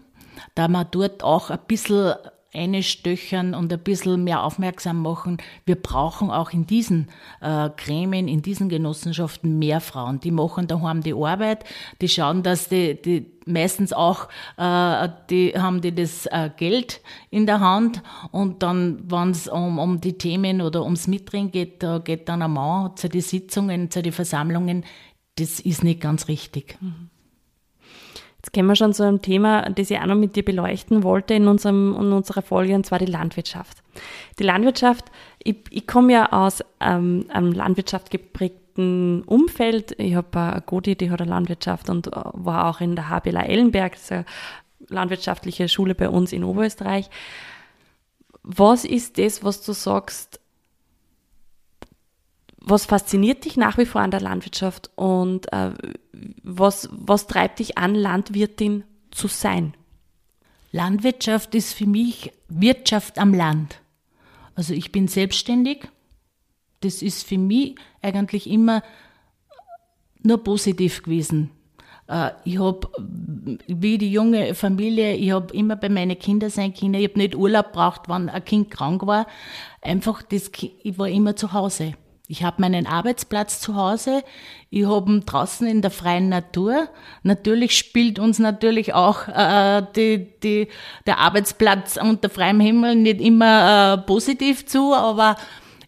da 0.54 0.68
man 0.68 0.86
dort 0.90 1.24
auch 1.24 1.50
ein 1.50 1.58
bisschen 1.66 2.14
einstöchern 2.52 3.54
und 3.54 3.72
ein 3.72 3.78
bisschen 3.78 4.24
mehr 4.24 4.42
aufmerksam 4.42 5.02
machen. 5.02 5.38
Wir 5.66 5.76
brauchen 5.76 6.30
auch 6.30 6.50
in 6.50 6.66
diesen 6.66 7.08
äh, 7.40 7.70
Gremien, 7.76 8.26
in 8.26 8.42
diesen 8.42 8.68
Genossenschaften 8.68 9.58
mehr 9.58 9.80
Frauen. 9.80 10.20
Die 10.20 10.32
machen 10.32 10.66
daheim 10.66 11.02
die 11.02 11.14
Arbeit, 11.14 11.64
die 12.00 12.08
schauen, 12.08 12.42
dass 12.42 12.68
die, 12.68 13.00
die 13.00 13.30
meistens 13.46 13.92
auch, 13.92 14.28
äh, 14.56 15.08
die 15.30 15.52
haben 15.56 15.80
die 15.80 15.94
das 15.94 16.26
äh, 16.26 16.50
Geld 16.56 17.00
in 17.30 17.46
der 17.46 17.60
Hand 17.60 18.02
und 18.32 18.62
dann, 18.62 19.10
wenn 19.10 19.30
es 19.30 19.46
um, 19.46 19.78
um 19.78 20.00
die 20.00 20.18
Themen 20.18 20.60
oder 20.60 20.82
ums 20.82 21.06
Mitdrehen 21.06 21.50
geht, 21.52 21.82
da 21.82 21.98
geht 21.98 22.28
dann 22.28 22.42
ein 22.42 22.52
Mann 22.52 22.96
zu 22.96 23.08
den 23.08 23.20
Sitzungen, 23.20 23.90
zu 23.90 24.02
den 24.02 24.12
Versammlungen. 24.12 24.84
Das 25.36 25.60
ist 25.60 25.84
nicht 25.84 26.00
ganz 26.00 26.26
richtig. 26.26 26.76
Mhm. 26.80 27.09
Jetzt 28.42 28.54
kommen 28.54 28.68
wir 28.68 28.76
schon 28.76 28.94
zu 28.94 29.02
einem 29.02 29.20
Thema, 29.20 29.68
das 29.68 29.90
ich 29.90 29.98
auch 29.98 30.06
noch 30.06 30.14
mit 30.14 30.34
dir 30.34 30.42
beleuchten 30.42 31.02
wollte 31.02 31.34
in, 31.34 31.46
unserem, 31.46 31.94
in 31.94 32.10
unserer 32.12 32.40
Folge, 32.40 32.74
und 32.74 32.86
zwar 32.86 32.98
die 32.98 33.04
Landwirtschaft. 33.04 33.82
Die 34.38 34.44
Landwirtschaft, 34.44 35.04
ich, 35.42 35.56
ich 35.68 35.86
komme 35.86 36.14
ja 36.14 36.32
aus 36.32 36.64
ähm, 36.80 37.26
einem 37.28 37.52
Landwirtschaft 37.52 38.10
geprägten 38.10 39.22
Umfeld. 39.24 39.94
Ich 39.98 40.14
habe 40.14 40.40
eine 40.40 40.62
Godi, 40.62 40.96
die 40.96 41.10
hat 41.10 41.20
eine 41.20 41.28
Landwirtschaft 41.28 41.90
und 41.90 42.06
äh, 42.06 42.12
war 42.14 42.70
auch 42.70 42.80
in 42.80 42.96
der 42.96 43.10
HBLA 43.10 43.42
Ellenberg, 43.42 43.98
eine 44.08 44.24
landwirtschaftliche 44.88 45.68
Schule 45.68 45.94
bei 45.94 46.08
uns 46.08 46.32
in 46.32 46.42
Oberösterreich. 46.42 47.10
Was 48.42 48.86
ist 48.86 49.18
das, 49.18 49.44
was 49.44 49.62
du 49.62 49.72
sagst, 49.74 50.39
was 52.60 52.86
fasziniert 52.86 53.44
dich 53.44 53.56
nach 53.56 53.78
wie 53.78 53.86
vor 53.86 54.00
an 54.00 54.10
der 54.10 54.20
Landwirtschaft 54.20 54.90
und 54.94 55.52
äh, 55.52 55.72
was, 56.42 56.88
was 56.92 57.26
treibt 57.26 57.58
dich 57.58 57.78
an, 57.78 57.94
Landwirtin 57.94 58.84
zu 59.10 59.28
sein? 59.28 59.74
Landwirtschaft 60.72 61.54
ist 61.54 61.72
für 61.72 61.86
mich 61.86 62.32
Wirtschaft 62.48 63.18
am 63.18 63.34
Land. 63.34 63.80
Also 64.54 64.74
ich 64.74 64.92
bin 64.92 65.08
selbstständig. 65.08 65.88
Das 66.80 67.02
ist 67.02 67.26
für 67.26 67.38
mich 67.38 67.74
eigentlich 68.02 68.48
immer 68.48 68.82
nur 70.22 70.42
positiv 70.44 71.02
gewesen. 71.02 71.50
Äh, 72.08 72.30
ich 72.44 72.58
habe, 72.58 72.88
wie 73.66 73.98
die 73.98 74.12
junge 74.12 74.54
Familie, 74.54 75.14
ich 75.14 75.30
habe 75.30 75.54
immer 75.54 75.76
bei 75.76 75.88
meinen 75.88 76.18
Kindern 76.18 76.50
sein 76.50 76.74
Kinder, 76.74 76.98
ich 76.98 77.08
habe 77.08 77.18
nicht 77.18 77.34
Urlaub 77.34 77.72
braucht, 77.72 78.08
wenn 78.08 78.28
ein 78.28 78.44
Kind 78.44 78.70
krank 78.70 79.06
war. 79.06 79.26
Einfach, 79.80 80.22
das, 80.22 80.50
ich 80.54 80.98
war 80.98 81.08
immer 81.08 81.36
zu 81.36 81.52
Hause. 81.52 81.94
Ich 82.30 82.44
habe 82.44 82.62
meinen 82.62 82.86
Arbeitsplatz 82.86 83.58
zu 83.58 83.74
Hause, 83.74 84.22
ich 84.70 84.86
habe 84.86 85.10
ihn 85.10 85.26
draußen 85.26 85.66
in 85.66 85.82
der 85.82 85.90
freien 85.90 86.28
Natur. 86.28 86.88
Natürlich 87.24 87.76
spielt 87.76 88.20
uns 88.20 88.38
natürlich 88.38 88.94
auch 88.94 89.26
äh, 89.26 89.82
die, 89.96 90.28
die, 90.40 90.68
der 91.08 91.18
Arbeitsplatz 91.18 91.98
unter 92.00 92.30
freiem 92.30 92.60
Himmel 92.60 92.94
nicht 92.94 93.20
immer 93.20 93.94
äh, 93.94 94.06
positiv 94.06 94.64
zu, 94.64 94.94
aber 94.94 95.34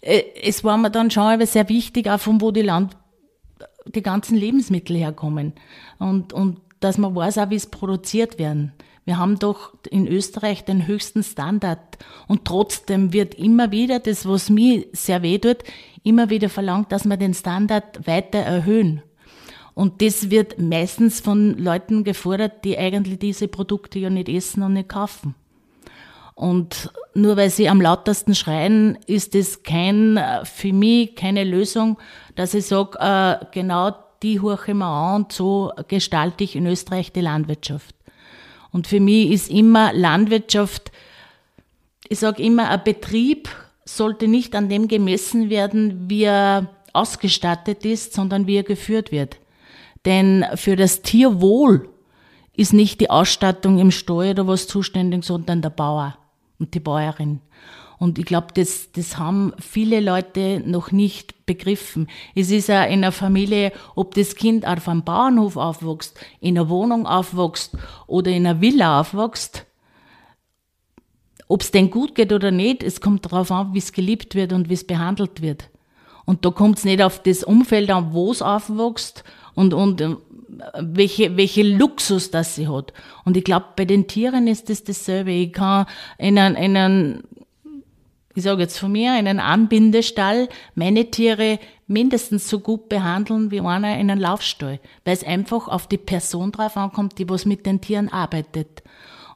äh, 0.00 0.24
es 0.42 0.64
war 0.64 0.76
mir 0.78 0.90
dann 0.90 1.12
schon 1.12 1.46
sehr 1.46 1.68
wichtig, 1.68 2.10
auch 2.10 2.18
von 2.18 2.40
wo 2.40 2.50
die 2.50 2.62
Land, 2.62 2.96
die 3.94 4.02
ganzen 4.02 4.36
Lebensmittel 4.36 4.96
herkommen 4.96 5.52
und, 6.00 6.32
und 6.32 6.60
dass 6.80 6.98
man 6.98 7.14
weiß 7.14 7.38
auch, 7.38 7.50
wie 7.50 7.54
es 7.54 7.70
produziert 7.70 8.40
werden. 8.40 8.72
Wir 9.04 9.18
haben 9.18 9.38
doch 9.38 9.72
in 9.90 10.06
Österreich 10.06 10.64
den 10.64 10.86
höchsten 10.86 11.24
Standard. 11.24 11.80
Und 12.28 12.44
trotzdem 12.44 13.12
wird 13.12 13.34
immer 13.34 13.72
wieder, 13.72 13.98
das 13.98 14.26
was 14.26 14.48
mir 14.48 14.86
sehr 14.92 15.22
weh 15.22 15.38
tut, 15.38 15.58
immer 16.02 16.30
wieder 16.30 16.48
verlangt, 16.48 16.92
dass 16.92 17.04
wir 17.04 17.16
den 17.16 17.34
Standard 17.34 18.06
weiter 18.06 18.38
erhöhen. 18.38 19.02
Und 19.74 20.02
das 20.02 20.30
wird 20.30 20.58
meistens 20.58 21.20
von 21.20 21.56
Leuten 21.56 22.04
gefordert, 22.04 22.64
die 22.64 22.78
eigentlich 22.78 23.18
diese 23.18 23.48
Produkte 23.48 23.98
ja 23.98 24.10
nicht 24.10 24.28
essen 24.28 24.62
und 24.62 24.74
nicht 24.74 24.88
kaufen. 24.88 25.34
Und 26.34 26.92
nur 27.14 27.36
weil 27.36 27.50
sie 27.50 27.68
am 27.68 27.80
lautesten 27.80 28.34
schreien, 28.34 28.98
ist 29.06 29.34
das 29.34 29.62
kein, 29.62 30.20
für 30.44 30.72
mich 30.72 31.14
keine 31.14 31.44
Lösung, 31.44 31.98
dass 32.34 32.54
ich 32.54 32.66
sage, 32.66 32.98
äh, 32.98 33.44
genau 33.52 33.94
die 34.22 34.40
horche 34.40 34.72
ich 34.72 34.76
mir 34.76 34.86
an 34.86 35.22
und 35.22 35.32
so 35.32 35.72
gestalte 35.88 36.44
ich 36.44 36.56
in 36.56 36.66
Österreich 36.66 37.12
die 37.12 37.20
Landwirtschaft. 37.20 37.94
Und 38.70 38.86
für 38.86 39.00
mich 39.00 39.30
ist 39.30 39.50
immer 39.50 39.92
Landwirtschaft, 39.92 40.92
ich 42.08 42.18
sage 42.18 42.42
immer, 42.42 42.70
ein 42.70 42.84
Betrieb 42.84 43.48
sollte 43.96 44.28
nicht 44.28 44.54
an 44.54 44.68
dem 44.68 44.88
gemessen 44.88 45.50
werden, 45.50 46.08
wie 46.08 46.24
er 46.24 46.68
ausgestattet 46.92 47.84
ist, 47.84 48.12
sondern 48.12 48.46
wie 48.46 48.56
er 48.56 48.62
geführt 48.62 49.12
wird. 49.12 49.38
Denn 50.04 50.44
für 50.54 50.76
das 50.76 51.02
Tierwohl 51.02 51.88
ist 52.54 52.72
nicht 52.72 53.00
die 53.00 53.10
Ausstattung 53.10 53.78
im 53.78 53.90
Stall 53.90 54.30
oder 54.30 54.46
was 54.46 54.66
zuständig, 54.66 55.24
sondern 55.24 55.62
der 55.62 55.70
Bauer 55.70 56.18
und 56.58 56.74
die 56.74 56.80
Bäuerin. 56.80 57.40
Und 57.98 58.18
ich 58.18 58.24
glaube, 58.24 58.48
das, 58.54 58.90
das 58.90 59.16
haben 59.16 59.52
viele 59.60 60.00
Leute 60.00 60.60
noch 60.66 60.90
nicht 60.90 61.46
begriffen. 61.46 62.08
Es 62.34 62.50
ist 62.50 62.68
ja 62.68 62.82
in 62.82 62.94
einer 62.94 63.12
Familie, 63.12 63.72
ob 63.94 64.14
das 64.14 64.34
Kind 64.34 64.66
auf 64.66 64.88
einem 64.88 65.04
Bauernhof 65.04 65.56
aufwächst, 65.56 66.18
in 66.40 66.58
einer 66.58 66.68
Wohnung 66.68 67.06
aufwächst 67.06 67.76
oder 68.08 68.32
in 68.32 68.44
einer 68.44 68.60
Villa 68.60 69.00
aufwächst, 69.00 69.66
ob 71.52 71.60
es 71.60 71.70
denn 71.70 71.90
gut 71.90 72.14
geht 72.14 72.32
oder 72.32 72.50
nicht, 72.50 72.82
es 72.82 73.02
kommt 73.02 73.26
darauf 73.26 73.50
an, 73.50 73.74
wie 73.74 73.78
es 73.78 73.92
geliebt 73.92 74.34
wird 74.34 74.54
und 74.54 74.70
wie 74.70 74.74
es 74.74 74.86
behandelt 74.86 75.42
wird. 75.42 75.68
Und 76.24 76.46
da 76.46 76.50
kommt 76.50 76.78
es 76.78 76.84
nicht 76.86 77.02
auf 77.02 77.22
das 77.22 77.44
Umfeld 77.44 77.90
an, 77.90 78.14
wo 78.14 78.32
es 78.32 78.40
aufwächst 78.40 79.22
und, 79.54 79.74
und 79.74 80.00
äh, 80.00 80.16
welche, 80.80 81.36
welche 81.36 81.62
Luxus 81.62 82.30
das 82.30 82.54
sie 82.54 82.68
hat. 82.68 82.94
Und 83.26 83.36
ich 83.36 83.44
glaube, 83.44 83.66
bei 83.76 83.84
den 83.84 84.06
Tieren 84.06 84.46
ist 84.46 84.70
das 84.70 84.82
dasselbe. 84.82 85.30
Ich 85.30 85.52
kann 85.52 85.84
in 86.16 86.38
einen, 86.38 86.56
in 86.56 86.74
einen 86.74 87.22
ich 88.34 88.44
sage 88.44 88.62
jetzt 88.62 88.78
von 88.78 88.90
mir, 88.90 89.12
einen 89.12 89.38
Anbindestall 89.38 90.48
meine 90.74 91.10
Tiere 91.10 91.58
mindestens 91.86 92.48
so 92.48 92.60
gut 92.60 92.88
behandeln 92.88 93.50
wie 93.50 93.60
einer 93.60 93.98
in 93.98 94.10
einem 94.10 94.22
Laufstall, 94.22 94.80
weil 95.04 95.12
es 95.12 95.22
einfach 95.22 95.68
auf 95.68 95.86
die 95.86 95.98
Person 95.98 96.50
drauf 96.50 96.78
ankommt, 96.78 97.18
die 97.18 97.28
was 97.28 97.44
mit 97.44 97.66
den 97.66 97.82
Tieren 97.82 98.08
arbeitet. 98.08 98.82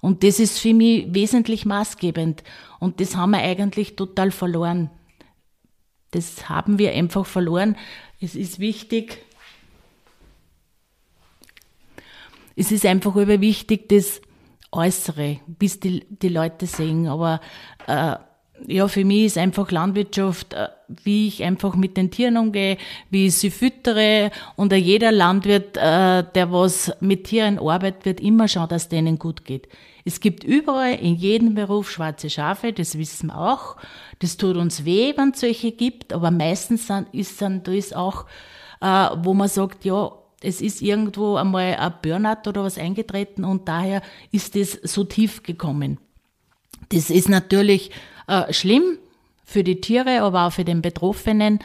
Und 0.00 0.22
das 0.22 0.40
ist 0.40 0.58
für 0.58 0.74
mich 0.74 1.12
wesentlich 1.12 1.64
maßgebend. 1.64 2.42
Und 2.78 3.00
das 3.00 3.16
haben 3.16 3.30
wir 3.30 3.38
eigentlich 3.38 3.96
total 3.96 4.30
verloren. 4.30 4.90
Das 6.10 6.48
haben 6.48 6.78
wir 6.78 6.92
einfach 6.92 7.26
verloren. 7.26 7.76
Es 8.20 8.34
ist 8.34 8.58
wichtig, 8.58 9.22
es 12.56 12.72
ist 12.72 12.86
einfach 12.86 13.14
über 13.16 13.40
wichtig, 13.40 13.88
das 13.88 14.22
Äußere, 14.72 15.40
bis 15.46 15.78
die, 15.78 16.06
die 16.08 16.28
Leute 16.28 16.66
sehen. 16.66 17.06
Aber 17.06 17.40
äh, 17.86 18.16
ja, 18.66 18.88
für 18.88 19.04
mich 19.04 19.26
ist 19.26 19.38
einfach 19.38 19.70
Landwirtschaft, 19.70 20.54
äh, 20.54 20.68
wie 20.88 21.28
ich 21.28 21.42
einfach 21.42 21.74
mit 21.74 21.96
den 21.96 22.10
Tieren 22.10 22.36
umgehe, 22.36 22.78
wie 23.10 23.26
ich 23.26 23.36
sie 23.36 23.50
füttere. 23.50 24.30
Und 24.56 24.72
jeder 24.72 25.12
Landwirt, 25.12 25.76
äh, 25.76 26.24
der 26.34 26.52
was 26.52 26.92
mit 27.00 27.24
Tieren 27.24 27.58
arbeitet, 27.58 28.04
wird 28.04 28.20
immer 28.20 28.48
schauen, 28.48 28.68
dass 28.68 28.88
denen 28.88 29.18
gut 29.18 29.44
geht. 29.44 29.68
Es 30.04 30.20
gibt 30.20 30.44
überall 30.44 30.94
in 30.94 31.16
jedem 31.16 31.54
Beruf 31.54 31.90
schwarze 31.90 32.30
Schafe, 32.30 32.72
das 32.72 32.96
wissen 32.96 33.28
wir 33.28 33.38
auch. 33.38 33.76
Das 34.20 34.36
tut 34.36 34.56
uns 34.56 34.84
weh, 34.84 35.12
wenn 35.16 35.30
es 35.30 35.40
solche 35.40 35.72
gibt, 35.72 36.12
aber 36.12 36.30
meistens 36.30 36.88
ist 37.12 37.42
dann 37.42 37.64
da 37.64 37.72
ist 37.72 37.94
auch, 37.94 38.26
äh, 38.80 39.08
wo 39.22 39.34
man 39.34 39.48
sagt, 39.48 39.84
ja, 39.84 40.12
es 40.42 40.60
ist 40.60 40.80
irgendwo 40.80 41.36
einmal 41.36 41.74
ein 41.74 41.94
Burnout 42.02 42.48
oder 42.48 42.62
was 42.62 42.78
eingetreten 42.78 43.44
und 43.44 43.66
daher 43.68 44.02
ist 44.30 44.54
es 44.54 44.72
so 44.82 45.02
tief 45.02 45.42
gekommen. 45.42 45.98
Das 46.90 47.10
ist 47.10 47.28
natürlich 47.28 47.90
äh, 48.26 48.52
schlimm 48.52 48.98
für 49.44 49.62
die 49.62 49.80
Tiere, 49.80 50.22
aber 50.22 50.46
auch 50.46 50.52
für 50.52 50.64
den 50.64 50.82
Betroffenen. 50.82 51.60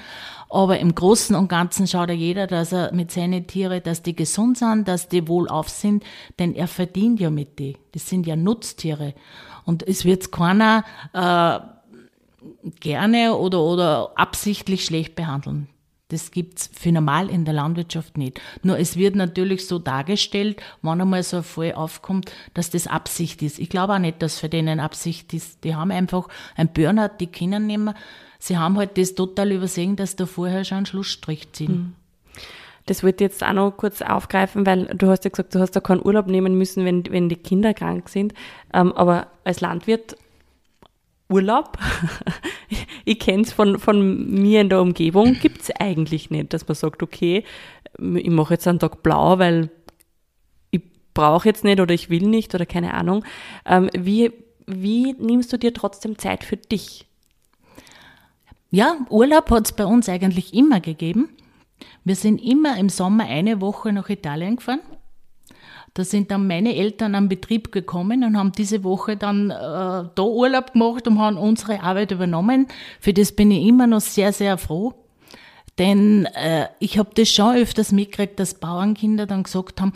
Aber 0.49 0.79
im 0.79 0.93
Großen 0.93 1.35
und 1.35 1.47
Ganzen 1.47 1.87
schaut 1.87 2.09
ja 2.09 2.15
jeder, 2.15 2.45
dass 2.45 2.73
er 2.73 2.93
mit 2.93 3.11
seinen 3.11 3.47
Tieren, 3.47 3.81
dass 3.83 4.03
die 4.03 4.15
gesund 4.15 4.57
sind, 4.57 4.87
dass 4.87 5.07
die 5.07 5.27
wohlauf 5.27 5.69
sind, 5.69 6.03
denn 6.39 6.53
er 6.53 6.67
verdient 6.67 7.19
ja 7.21 7.29
mit 7.29 7.57
die. 7.57 7.77
Das 7.93 8.09
sind 8.09 8.27
ja 8.27 8.35
Nutztiere. 8.35 9.13
Und 9.65 9.87
es 9.87 10.03
wird 10.03 10.31
keiner 10.31 10.83
äh, 11.13 11.59
gerne 12.81 13.35
oder, 13.35 13.61
oder 13.61 14.11
absichtlich 14.15 14.85
schlecht 14.85 15.15
behandeln. 15.15 15.69
Das 16.11 16.31
gibt's 16.31 16.69
für 16.73 16.91
normal 16.91 17.29
in 17.29 17.45
der 17.45 17.53
Landwirtschaft 17.53 18.17
nicht. 18.17 18.41
Nur 18.63 18.77
es 18.77 18.97
wird 18.97 19.15
natürlich 19.15 19.65
so 19.65 19.79
dargestellt, 19.79 20.61
wenn 20.81 20.99
einmal 20.99 21.23
so 21.23 21.37
ein 21.37 21.43
Fall 21.43 21.73
aufkommt, 21.73 22.33
dass 22.53 22.69
das 22.69 22.85
Absicht 22.87 23.41
ist. 23.41 23.59
Ich 23.59 23.69
glaube 23.69 23.93
auch 23.93 23.99
nicht, 23.99 24.21
dass 24.21 24.37
für 24.37 24.49
denen 24.49 24.81
Absicht 24.81 25.33
ist. 25.33 25.63
Die 25.63 25.73
haben 25.73 25.89
einfach 25.89 26.27
ein 26.57 26.73
Burnout, 26.73 27.15
die 27.21 27.27
können 27.27 27.67
nicht 27.67 27.79
mehr. 27.79 27.95
Sie 28.39 28.57
haben 28.57 28.77
halt 28.77 28.97
das 28.97 29.15
total 29.15 29.53
übersehen, 29.53 29.95
dass 29.95 30.17
da 30.17 30.25
vorher 30.25 30.65
schon 30.65 30.77
einen 30.79 30.85
Schlussstrich 30.85 31.53
ziehen. 31.53 31.69
Hm. 31.69 31.95
Das 32.87 33.03
wollte 33.03 33.23
ich 33.23 33.31
jetzt 33.31 33.43
auch 33.43 33.53
noch 33.53 33.71
kurz 33.71 34.01
aufgreifen, 34.01 34.65
weil 34.65 34.87
du 34.87 35.07
hast 35.07 35.23
ja 35.23 35.29
gesagt, 35.29 35.55
du 35.55 35.59
hast 35.59 35.71
da 35.71 35.79
keinen 35.79 36.03
Urlaub 36.03 36.27
nehmen 36.27 36.57
müssen, 36.57 36.83
wenn, 36.83 37.05
wenn 37.09 37.29
die 37.29 37.37
Kinder 37.37 37.73
krank 37.73 38.09
sind. 38.09 38.33
Ähm, 38.73 38.91
aber 38.93 39.27
als 39.45 39.61
Landwirt 39.61 40.17
Urlaub, 41.31 41.77
ich 43.05 43.19
kenne 43.19 43.43
es 43.43 43.53
von, 43.53 43.79
von 43.79 44.29
mir 44.29 44.61
in 44.61 44.69
der 44.69 44.81
Umgebung, 44.81 45.33
gibt 45.39 45.61
es 45.61 45.71
eigentlich 45.71 46.29
nicht, 46.29 46.53
dass 46.53 46.67
man 46.67 46.75
sagt, 46.75 47.01
okay, 47.01 47.43
ich 47.97 48.29
mache 48.29 48.53
jetzt 48.53 48.67
einen 48.67 48.79
Tag 48.79 49.01
blau, 49.01 49.39
weil 49.39 49.69
ich 50.71 50.81
brauche 51.13 51.47
jetzt 51.47 51.63
nicht 51.63 51.79
oder 51.79 51.93
ich 51.93 52.09
will 52.09 52.27
nicht 52.27 52.53
oder 52.53 52.65
keine 52.65 52.93
Ahnung. 52.93 53.23
Ähm, 53.65 53.89
wie, 53.97 54.31
wie 54.67 55.13
nimmst 55.13 55.51
du 55.53 55.57
dir 55.57 55.73
trotzdem 55.73 56.17
Zeit 56.17 56.43
für 56.43 56.57
dich? 56.57 57.07
Ja, 58.69 58.95
Urlaub 59.09 59.49
hat 59.51 59.65
es 59.65 59.71
bei 59.73 59.85
uns 59.85 60.07
eigentlich 60.07 60.53
immer 60.53 60.79
gegeben. 60.79 61.29
Wir 62.03 62.15
sind 62.15 62.41
immer 62.41 62.77
im 62.77 62.89
Sommer 62.89 63.25
eine 63.25 63.61
Woche 63.61 63.91
nach 63.91 64.09
Italien 64.09 64.57
gefahren 64.57 64.79
da 65.93 66.05
sind 66.05 66.31
dann 66.31 66.47
meine 66.47 66.75
Eltern 66.75 67.15
am 67.15 67.27
Betrieb 67.27 67.71
gekommen 67.71 68.23
und 68.23 68.37
haben 68.37 68.53
diese 68.53 68.83
Woche 68.83 69.17
dann 69.17 69.49
äh, 69.49 69.55
da 69.55 70.21
Urlaub 70.23 70.73
gemacht 70.73 71.05
und 71.07 71.19
haben 71.19 71.37
unsere 71.37 71.83
Arbeit 71.83 72.11
übernommen. 72.11 72.67
Für 72.99 73.13
das 73.13 73.33
bin 73.33 73.51
ich 73.51 73.67
immer 73.67 73.87
noch 73.87 74.01
sehr, 74.01 74.31
sehr 74.31 74.57
froh. 74.57 74.93
Denn 75.77 76.25
äh, 76.25 76.67
ich 76.79 76.97
habe 76.97 77.09
das 77.15 77.29
schon 77.29 77.55
öfters 77.55 77.91
mitgekriegt, 77.91 78.39
dass 78.39 78.53
Bauernkinder 78.53 79.25
dann 79.25 79.43
gesagt 79.43 79.81
haben, 79.81 79.93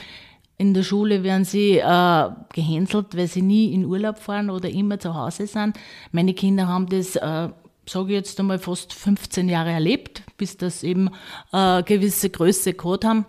in 0.58 0.74
der 0.74 0.84
Schule 0.84 1.24
werden 1.24 1.44
sie 1.44 1.78
äh, 1.78 2.30
gehänselt, 2.54 3.16
weil 3.16 3.28
sie 3.28 3.42
nie 3.42 3.74
in 3.74 3.86
Urlaub 3.86 4.20
fahren 4.20 4.50
oder 4.50 4.70
immer 4.70 5.00
zu 5.00 5.14
Hause 5.14 5.48
sind. 5.48 5.78
Meine 6.12 6.34
Kinder 6.34 6.68
haben 6.68 6.88
das, 6.88 7.16
äh, 7.18 7.50
sage 7.86 8.08
ich 8.08 8.16
jetzt 8.16 8.40
einmal, 8.40 8.60
fast 8.60 8.94
15 8.94 9.50
Jahre 9.50 9.72
erlebt, 9.72 10.24
bis 10.38 10.56
das 10.56 10.84
eben 10.84 11.10
äh, 11.52 11.84
gewisse 11.84 12.30
Größe 12.30 12.74
gehabt 12.74 13.04
haben. 13.04 13.26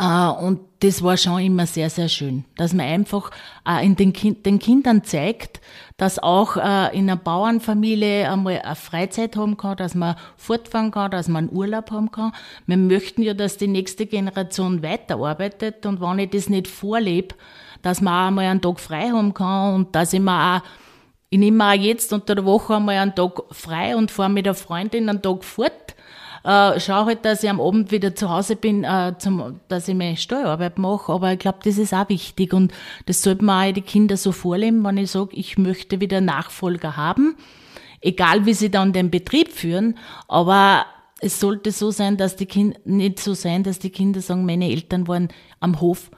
Äh, 0.00 0.30
und 0.30 0.60
das 0.80 1.02
war 1.02 1.18
schon 1.18 1.40
immer 1.40 1.66
sehr, 1.66 1.90
sehr 1.90 2.08
schön, 2.08 2.44
dass 2.56 2.72
man 2.72 2.86
einfach 2.86 3.30
äh, 3.68 3.84
in 3.84 3.96
den, 3.96 4.14
kind, 4.14 4.46
den 4.46 4.58
Kindern 4.58 5.04
zeigt, 5.04 5.60
dass 5.98 6.18
auch 6.18 6.56
äh, 6.56 6.96
in 6.96 7.10
einer 7.10 7.16
Bauernfamilie 7.16 8.30
einmal 8.30 8.62
eine 8.62 8.76
Freizeit 8.76 9.36
haben 9.36 9.58
kann, 9.58 9.76
dass 9.76 9.94
man 9.94 10.16
fortfahren 10.38 10.90
kann, 10.90 11.10
dass 11.10 11.28
man 11.28 11.48
einen 11.48 11.56
Urlaub 11.56 11.90
haben 11.90 12.10
kann. 12.10 12.32
Wir 12.66 12.78
möchten 12.78 13.20
ja, 13.20 13.34
dass 13.34 13.58
die 13.58 13.68
nächste 13.68 14.06
Generation 14.06 14.82
weiterarbeitet 14.82 15.84
und 15.84 16.00
wenn 16.00 16.18
ich 16.18 16.30
das 16.30 16.48
nicht 16.48 16.66
vorlebe, 16.66 17.34
dass 17.82 18.00
man 18.00 18.14
auch 18.14 18.28
einmal 18.28 18.46
einen 18.46 18.62
Tag 18.62 18.80
frei 18.80 19.10
haben 19.10 19.34
kann 19.34 19.74
und 19.74 19.94
dass 19.94 20.14
ich 20.14 20.20
mir 20.20 20.56
auch 20.56 20.62
ich 21.32 21.38
nehme 21.38 21.64
auch 21.64 21.74
jetzt 21.74 22.12
unter 22.12 22.34
der 22.34 22.44
Woche 22.44 22.74
einmal 22.74 22.96
einen 22.96 23.14
Tag 23.14 23.42
frei 23.52 23.94
und 23.94 24.10
fahre 24.10 24.30
mit 24.30 24.46
der 24.46 24.54
Freundin 24.54 25.08
einen 25.08 25.22
Tag 25.22 25.44
fort 25.44 25.89
äh, 26.44 26.80
schaue 26.80 27.06
halt, 27.06 27.24
dass 27.24 27.42
ich 27.42 27.50
am 27.50 27.60
Abend 27.60 27.90
wieder 27.90 28.14
zu 28.14 28.30
Hause 28.30 28.56
bin, 28.56 28.84
äh, 28.84 29.14
zum, 29.18 29.60
dass 29.68 29.88
ich 29.88 29.94
meine 29.94 30.16
Steuerarbeit 30.16 30.78
mache. 30.78 31.12
Aber 31.12 31.32
ich 31.32 31.38
glaube, 31.38 31.58
das 31.64 31.78
ist 31.78 31.92
auch 31.92 32.08
wichtig 32.08 32.52
und 32.52 32.72
das 33.06 33.22
sollte 33.22 33.44
man 33.44 33.68
auch 33.68 33.74
die 33.74 33.82
Kinder 33.82 34.16
so 34.16 34.32
vorleben, 34.32 34.84
wenn 34.84 34.96
ich 34.96 35.10
sage, 35.10 35.30
ich 35.32 35.58
möchte 35.58 36.00
wieder 36.00 36.20
Nachfolger 36.20 36.96
haben, 36.96 37.36
egal 38.00 38.46
wie 38.46 38.54
sie 38.54 38.70
dann 38.70 38.92
den 38.92 39.10
Betrieb 39.10 39.52
führen, 39.52 39.98
aber 40.28 40.86
es 41.20 41.38
sollte 41.38 41.70
so 41.70 41.90
sein, 41.90 42.16
dass 42.16 42.36
die 42.36 42.46
Kinder, 42.46 42.78
nicht 42.84 43.20
so 43.20 43.34
sein, 43.34 43.62
dass 43.62 43.78
die 43.78 43.90
Kinder 43.90 44.20
sagen, 44.20 44.46
meine 44.46 44.70
Eltern 44.70 45.06
waren 45.06 45.28
am 45.60 45.80
Hof 45.80 46.10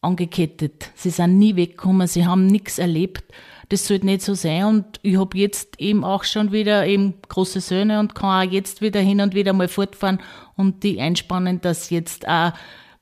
angekettet. 0.00 0.90
Sie 0.94 1.10
sind 1.10 1.38
nie 1.38 1.56
weggekommen, 1.56 2.06
sie 2.06 2.26
haben 2.26 2.46
nichts 2.46 2.78
erlebt 2.78 3.24
das 3.68 3.86
sollte 3.86 4.06
nicht 4.06 4.22
so 4.22 4.34
sein. 4.34 4.64
Und 4.64 5.00
ich 5.02 5.16
habe 5.18 5.36
jetzt 5.38 5.80
eben 5.80 6.04
auch 6.04 6.24
schon 6.24 6.52
wieder 6.52 6.86
eben 6.86 7.14
große 7.28 7.60
Söhne 7.60 8.00
und 8.00 8.14
kann 8.14 8.48
auch 8.48 8.52
jetzt 8.52 8.80
wieder 8.80 9.00
hin 9.00 9.20
und 9.20 9.34
wieder 9.34 9.52
mal 9.52 9.68
fortfahren 9.68 10.20
und 10.56 10.82
die 10.82 11.00
einspannen, 11.00 11.60
dass 11.60 11.90
jetzt 11.90 12.26
auch 12.28 12.52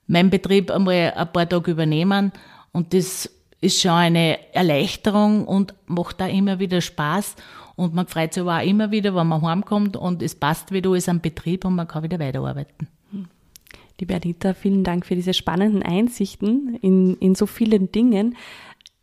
mein 0.07 0.31
Betrieb 0.31 0.70
einmal 0.70 1.12
ein 1.14 1.33
paar 1.33 1.48
Tage 1.48 1.70
übernehmen. 1.70 2.33
Und 2.72 2.94
das 2.94 3.31
ist 3.61 3.81
schon 3.81 3.92
eine 3.92 4.55
Erleichterung 4.55 5.46
und 5.46 5.74
macht 5.87 6.20
da 6.20 6.27
immer 6.27 6.59
wieder 6.59 6.81
Spaß. 6.81 7.37
Und 7.77 7.94
man 7.94 8.07
freut 8.07 8.35
sich 8.35 8.42
aber 8.42 8.59
auch 8.59 8.66
immer 8.66 8.90
wieder, 8.90 9.14
wenn 9.14 9.27
man 9.27 9.42
heimkommt 9.42 9.96
und 9.96 10.22
es 10.22 10.35
passt 10.35 10.70
wieder 10.70 10.90
alles 10.90 11.09
am 11.09 11.20
Betrieb 11.20 11.64
und 11.64 11.74
man 11.74 11.88
kann 11.88 12.05
wieder 12.05 12.18
weiterarbeiten. 12.18 12.88
Liebe 14.00 14.14
Anita, 14.14 14.55
vielen 14.55 14.83
Dank 14.83 15.07
für 15.07 15.14
diese 15.14 15.35
spannenden 15.35 15.83
Einsichten 15.83 16.77
in, 16.83 17.16
in 17.18 17.37
so 17.37 17.46
vielen 17.46 17.92
Dingen. 17.92 18.37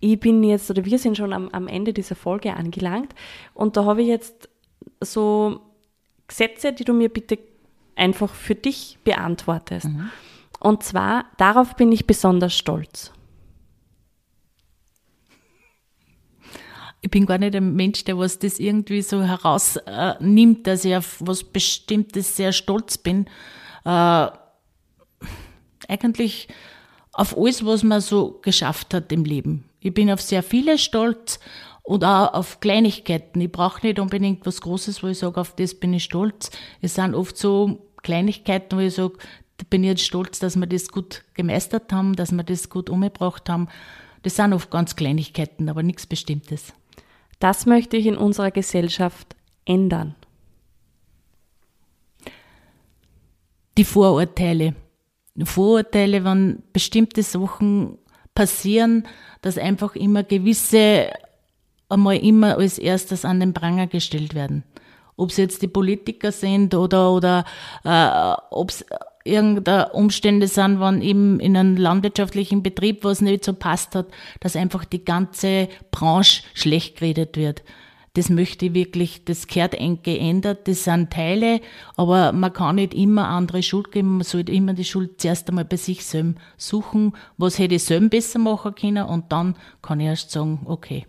Ich 0.02 0.20
bin 0.20 0.44
jetzt, 0.44 0.70
oder 0.70 0.84
wir 0.84 1.00
sind 1.00 1.16
schon 1.16 1.32
am, 1.32 1.48
am 1.50 1.68
Ende 1.68 1.94
dieser 1.94 2.16
Folge 2.16 2.54
angelangt 2.54 3.14
und 3.54 3.78
da 3.78 3.86
habe 3.86 4.02
ich 4.02 4.08
jetzt 4.08 4.50
so 5.00 5.62
Sätze, 6.30 6.74
die 6.74 6.84
du 6.84 6.94
mir 6.94 7.10
bitte 7.10 7.38
einfach 7.96 8.34
für 8.34 8.56
dich 8.56 8.98
beantwortest. 9.04 9.86
Mhm. 9.86 10.10
Und 10.60 10.84
zwar, 10.84 11.26
darauf 11.38 11.76
bin 11.76 11.92
ich 11.92 12.08
besonders 12.08 12.56
stolz. 12.56 13.12
Ich 17.02 17.10
bin 17.10 17.26
gar 17.26 17.40
nicht 17.40 17.56
ein 17.56 17.76
Mensch, 17.76 18.04
der 18.04 18.18
was 18.18 18.38
das 18.38 18.60
irgendwie 18.60 19.02
so 19.02 19.24
herausnimmt, 19.24 20.60
äh, 20.60 20.64
dass 20.64 20.86
ich 20.86 20.96
auf 20.96 21.18
was 21.20 21.44
Bestimmtes 21.44 22.36
sehr 22.36 22.54
stolz 22.54 22.98
bin. 22.98 23.26
Äh, 23.86 24.28
eigentlich 25.88 26.48
auf 27.12 27.38
alles, 27.38 27.66
was 27.66 27.84
man 27.84 28.02
so 28.02 28.40
geschafft 28.42 28.94
hat 28.94 29.12
im 29.12 29.26
Leben. 29.26 29.64
Ich 29.82 29.94
bin 29.94 30.12
auf 30.12 30.22
sehr 30.22 30.44
viele 30.44 30.78
stolz 30.78 31.40
und 31.84 32.06
auch 32.06 32.34
auf 32.34 32.60
Kleinigkeiten. 32.60 33.42
Ich 33.42 33.52
brauche 33.52 33.86
nicht 33.86 34.00
unbedingt 34.00 34.46
was 34.46 34.62
Großes, 34.62 35.04
wo 35.04 35.08
ich 35.08 35.18
sage, 35.18 35.42
auf 35.42 35.56
das 35.56 35.74
bin 35.74 35.94
ich 35.94 36.04
stolz. 36.04 36.52
Es 36.82 36.96
sind 36.96 37.16
oft 37.16 37.36
so 37.36 37.90
Kleinigkeiten, 38.04 38.78
wo 38.78 38.82
ich 38.82 38.94
sage, 38.94 39.18
da 39.58 39.66
bin 39.70 39.84
ich 39.84 39.90
jetzt 39.90 40.06
stolz, 40.06 40.40
dass 40.40 40.56
wir 40.56 40.68
das 40.68 40.90
gut 40.90 41.24
gemeistert 41.34 41.92
haben, 41.92 42.16
dass 42.16 42.32
wir 42.32 42.44
das 42.44 42.70
gut 42.70 42.90
umgebracht 42.90 43.50
haben. 43.50 43.68
Das 44.22 44.36
sind 44.36 44.54
oft 44.54 44.70
ganz 44.70 44.96
Kleinigkeiten, 44.96 45.68
aber 45.68 45.82
nichts 45.82 46.06
Bestimmtes. 46.06 46.74
Das 47.40 47.66
möchte 47.66 47.98
ich 47.98 48.06
in 48.06 48.18
unserer 48.18 48.52
Gesellschaft 48.52 49.36
ändern. 49.66 50.16
Die 53.78 53.84
Vorurteile. 53.84 54.76
Vorurteile, 55.44 56.24
wenn 56.24 56.62
bestimmte 56.72 57.24
Sachen 57.24 57.98
passieren, 58.36 59.08
dass 59.42 59.58
einfach 59.58 59.96
immer 59.96 60.24
gewisse 60.24 61.12
einmal 61.90 62.18
immer 62.18 62.58
als 62.58 62.78
erstes 62.78 63.26
an 63.26 63.40
den 63.40 63.54
Pranger 63.54 63.88
gestellt 63.88 64.34
werden. 64.34 64.64
Ob 65.18 65.30
es 65.30 65.38
jetzt 65.38 65.62
die 65.62 65.68
Politiker 65.68 66.32
sind 66.32 66.74
oder, 66.74 67.12
oder 67.12 67.46
äh, 67.84 68.36
ob 68.50 68.70
es 68.70 68.86
irgendeine 69.24 69.90
Umstände 69.90 70.48
sind, 70.48 70.80
wenn 70.80 71.02
eben 71.02 71.40
in 71.40 71.56
einem 71.56 71.78
landwirtschaftlichen 71.78 72.64
Betrieb 72.64 73.04
was 73.04 73.22
nicht 73.22 73.44
so 73.44 73.54
passt 73.54 73.94
hat, 73.94 74.08
dass 74.40 74.56
einfach 74.56 74.86
die 74.86 75.04
ganze 75.04 75.68
Branche 75.92 76.44
schlecht 76.54 76.98
geredet 76.98 77.38
wird. 77.38 77.62
Das 78.14 78.30
möchte 78.30 78.66
ich 78.66 78.74
wirklich, 78.74 79.24
das 79.24 79.48
gehört 79.48 79.74
eng 79.74 80.00
geändert, 80.04 80.68
das 80.68 80.84
sind 80.84 81.12
Teile, 81.12 81.62
aber 81.96 82.34
man 82.34 82.52
kann 82.52 82.76
nicht 82.76 82.94
immer 82.94 83.30
andere 83.30 83.64
Schuld 83.64 83.92
geben, 83.94 84.18
man 84.18 84.26
sollte 84.26 84.52
immer 84.52 84.74
die 84.74 84.84
Schuld 84.84 85.22
zuerst 85.22 85.48
einmal 85.48 85.64
bei 85.64 85.78
sich 85.78 86.06
selbst 86.06 86.38
suchen, 86.58 87.14
was 87.38 87.58
hätte 87.58 87.76
ich 87.76 87.84
selbst 87.86 88.10
besser 88.10 88.40
machen 88.40 88.76
können 88.76 89.06
und 89.06 89.32
dann 89.32 89.56
kann 89.82 90.02
ich 90.02 90.08
erst 90.08 90.32
sagen, 90.32 90.60
okay. 90.66 91.06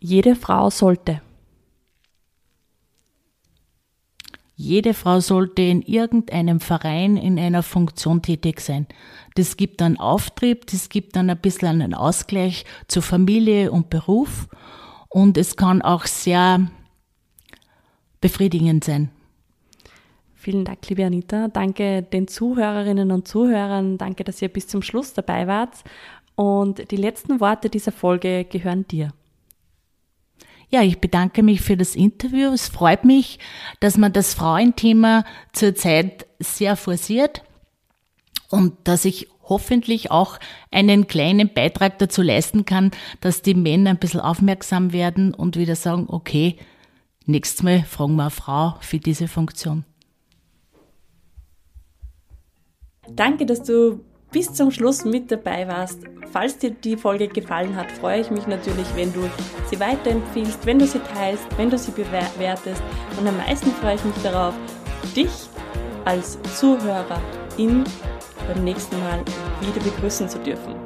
Jede 0.00 0.34
Frau 0.34 0.70
sollte 0.70 1.20
Jede 4.56 4.94
Frau 4.94 5.18
sollte 5.18 5.62
in 5.62 5.82
irgendeinem 5.82 6.60
Verein 6.60 7.16
in 7.16 7.38
einer 7.40 7.64
Funktion 7.64 8.22
tätig 8.22 8.60
sein. 8.60 8.86
Das 9.34 9.56
gibt 9.56 9.80
dann 9.80 9.98
Auftrieb, 9.98 10.66
das 10.68 10.88
gibt 10.88 11.16
dann 11.16 11.28
ein 11.28 11.40
bisschen 11.40 11.82
einen 11.82 11.92
Ausgleich 11.92 12.64
zu 12.86 13.02
Familie 13.02 13.72
und 13.72 13.90
Beruf 13.90 14.48
und 15.14 15.38
es 15.38 15.54
kann 15.54 15.80
auch 15.80 16.06
sehr 16.06 16.68
befriedigend 18.20 18.82
sein. 18.82 19.10
Vielen 20.34 20.64
Dank, 20.64 20.88
liebe 20.88 21.06
Anita. 21.06 21.46
Danke 21.46 22.02
den 22.02 22.26
Zuhörerinnen 22.26 23.12
und 23.12 23.28
Zuhörern. 23.28 23.96
Danke, 23.96 24.24
dass 24.24 24.42
ihr 24.42 24.48
bis 24.48 24.66
zum 24.66 24.82
Schluss 24.82 25.14
dabei 25.14 25.46
wart. 25.46 25.84
Und 26.34 26.90
die 26.90 26.96
letzten 26.96 27.38
Worte 27.38 27.70
dieser 27.70 27.92
Folge 27.92 28.44
gehören 28.44 28.88
dir. 28.88 29.12
Ja, 30.68 30.82
ich 30.82 31.00
bedanke 31.00 31.44
mich 31.44 31.60
für 31.60 31.76
das 31.76 31.94
Interview. 31.94 32.50
Es 32.50 32.66
freut 32.66 33.04
mich, 33.04 33.38
dass 33.78 33.96
man 33.96 34.12
das 34.12 34.34
Frauenthema 34.34 35.24
zurzeit 35.52 36.26
sehr 36.40 36.74
forciert 36.74 37.44
und 38.50 38.74
dass 38.82 39.04
ich 39.04 39.28
hoffentlich 39.48 40.10
auch 40.10 40.38
einen 40.70 41.06
kleinen 41.06 41.52
Beitrag 41.52 41.98
dazu 41.98 42.22
leisten 42.22 42.64
kann, 42.64 42.90
dass 43.20 43.42
die 43.42 43.54
Männer 43.54 43.90
ein 43.90 43.98
bisschen 43.98 44.20
aufmerksam 44.20 44.92
werden 44.92 45.34
und 45.34 45.56
wieder 45.56 45.76
sagen, 45.76 46.06
okay, 46.08 46.56
nächstes 47.26 47.62
Mal 47.62 47.82
fragen 47.82 48.16
wir 48.16 48.24
eine 48.24 48.30
Frau 48.30 48.74
für 48.80 48.98
diese 48.98 49.28
Funktion. 49.28 49.84
Danke, 53.08 53.44
dass 53.44 53.62
du 53.62 54.00
bis 54.34 54.52
zum 54.52 54.72
Schluss 54.72 55.04
mit 55.04 55.30
dabei 55.30 55.68
warst. 55.68 56.00
Falls 56.32 56.58
dir 56.58 56.70
die 56.70 56.96
Folge 56.96 57.28
gefallen 57.28 57.76
hat, 57.76 57.92
freue 57.92 58.20
ich 58.20 58.30
mich 58.30 58.46
natürlich, 58.48 58.86
wenn 58.96 59.12
du 59.12 59.30
sie 59.70 59.78
weiterempfiehlst, 59.78 60.66
wenn 60.66 60.80
du 60.80 60.86
sie 60.86 60.98
teilst, 61.14 61.46
wenn 61.56 61.70
du 61.70 61.78
sie 61.78 61.92
bewertest. 61.92 62.82
Und 63.18 63.28
am 63.28 63.36
meisten 63.36 63.70
freue 63.70 63.94
ich 63.94 64.04
mich 64.04 64.16
darauf, 64.24 64.54
dich 65.14 65.30
als 66.04 66.38
Zuhörerin 66.58 67.84
beim 68.46 68.64
nächsten 68.64 68.98
Mal 69.00 69.20
wieder 69.60 69.80
begrüßen 69.82 70.28
zu 70.28 70.38
dürfen. 70.38 70.83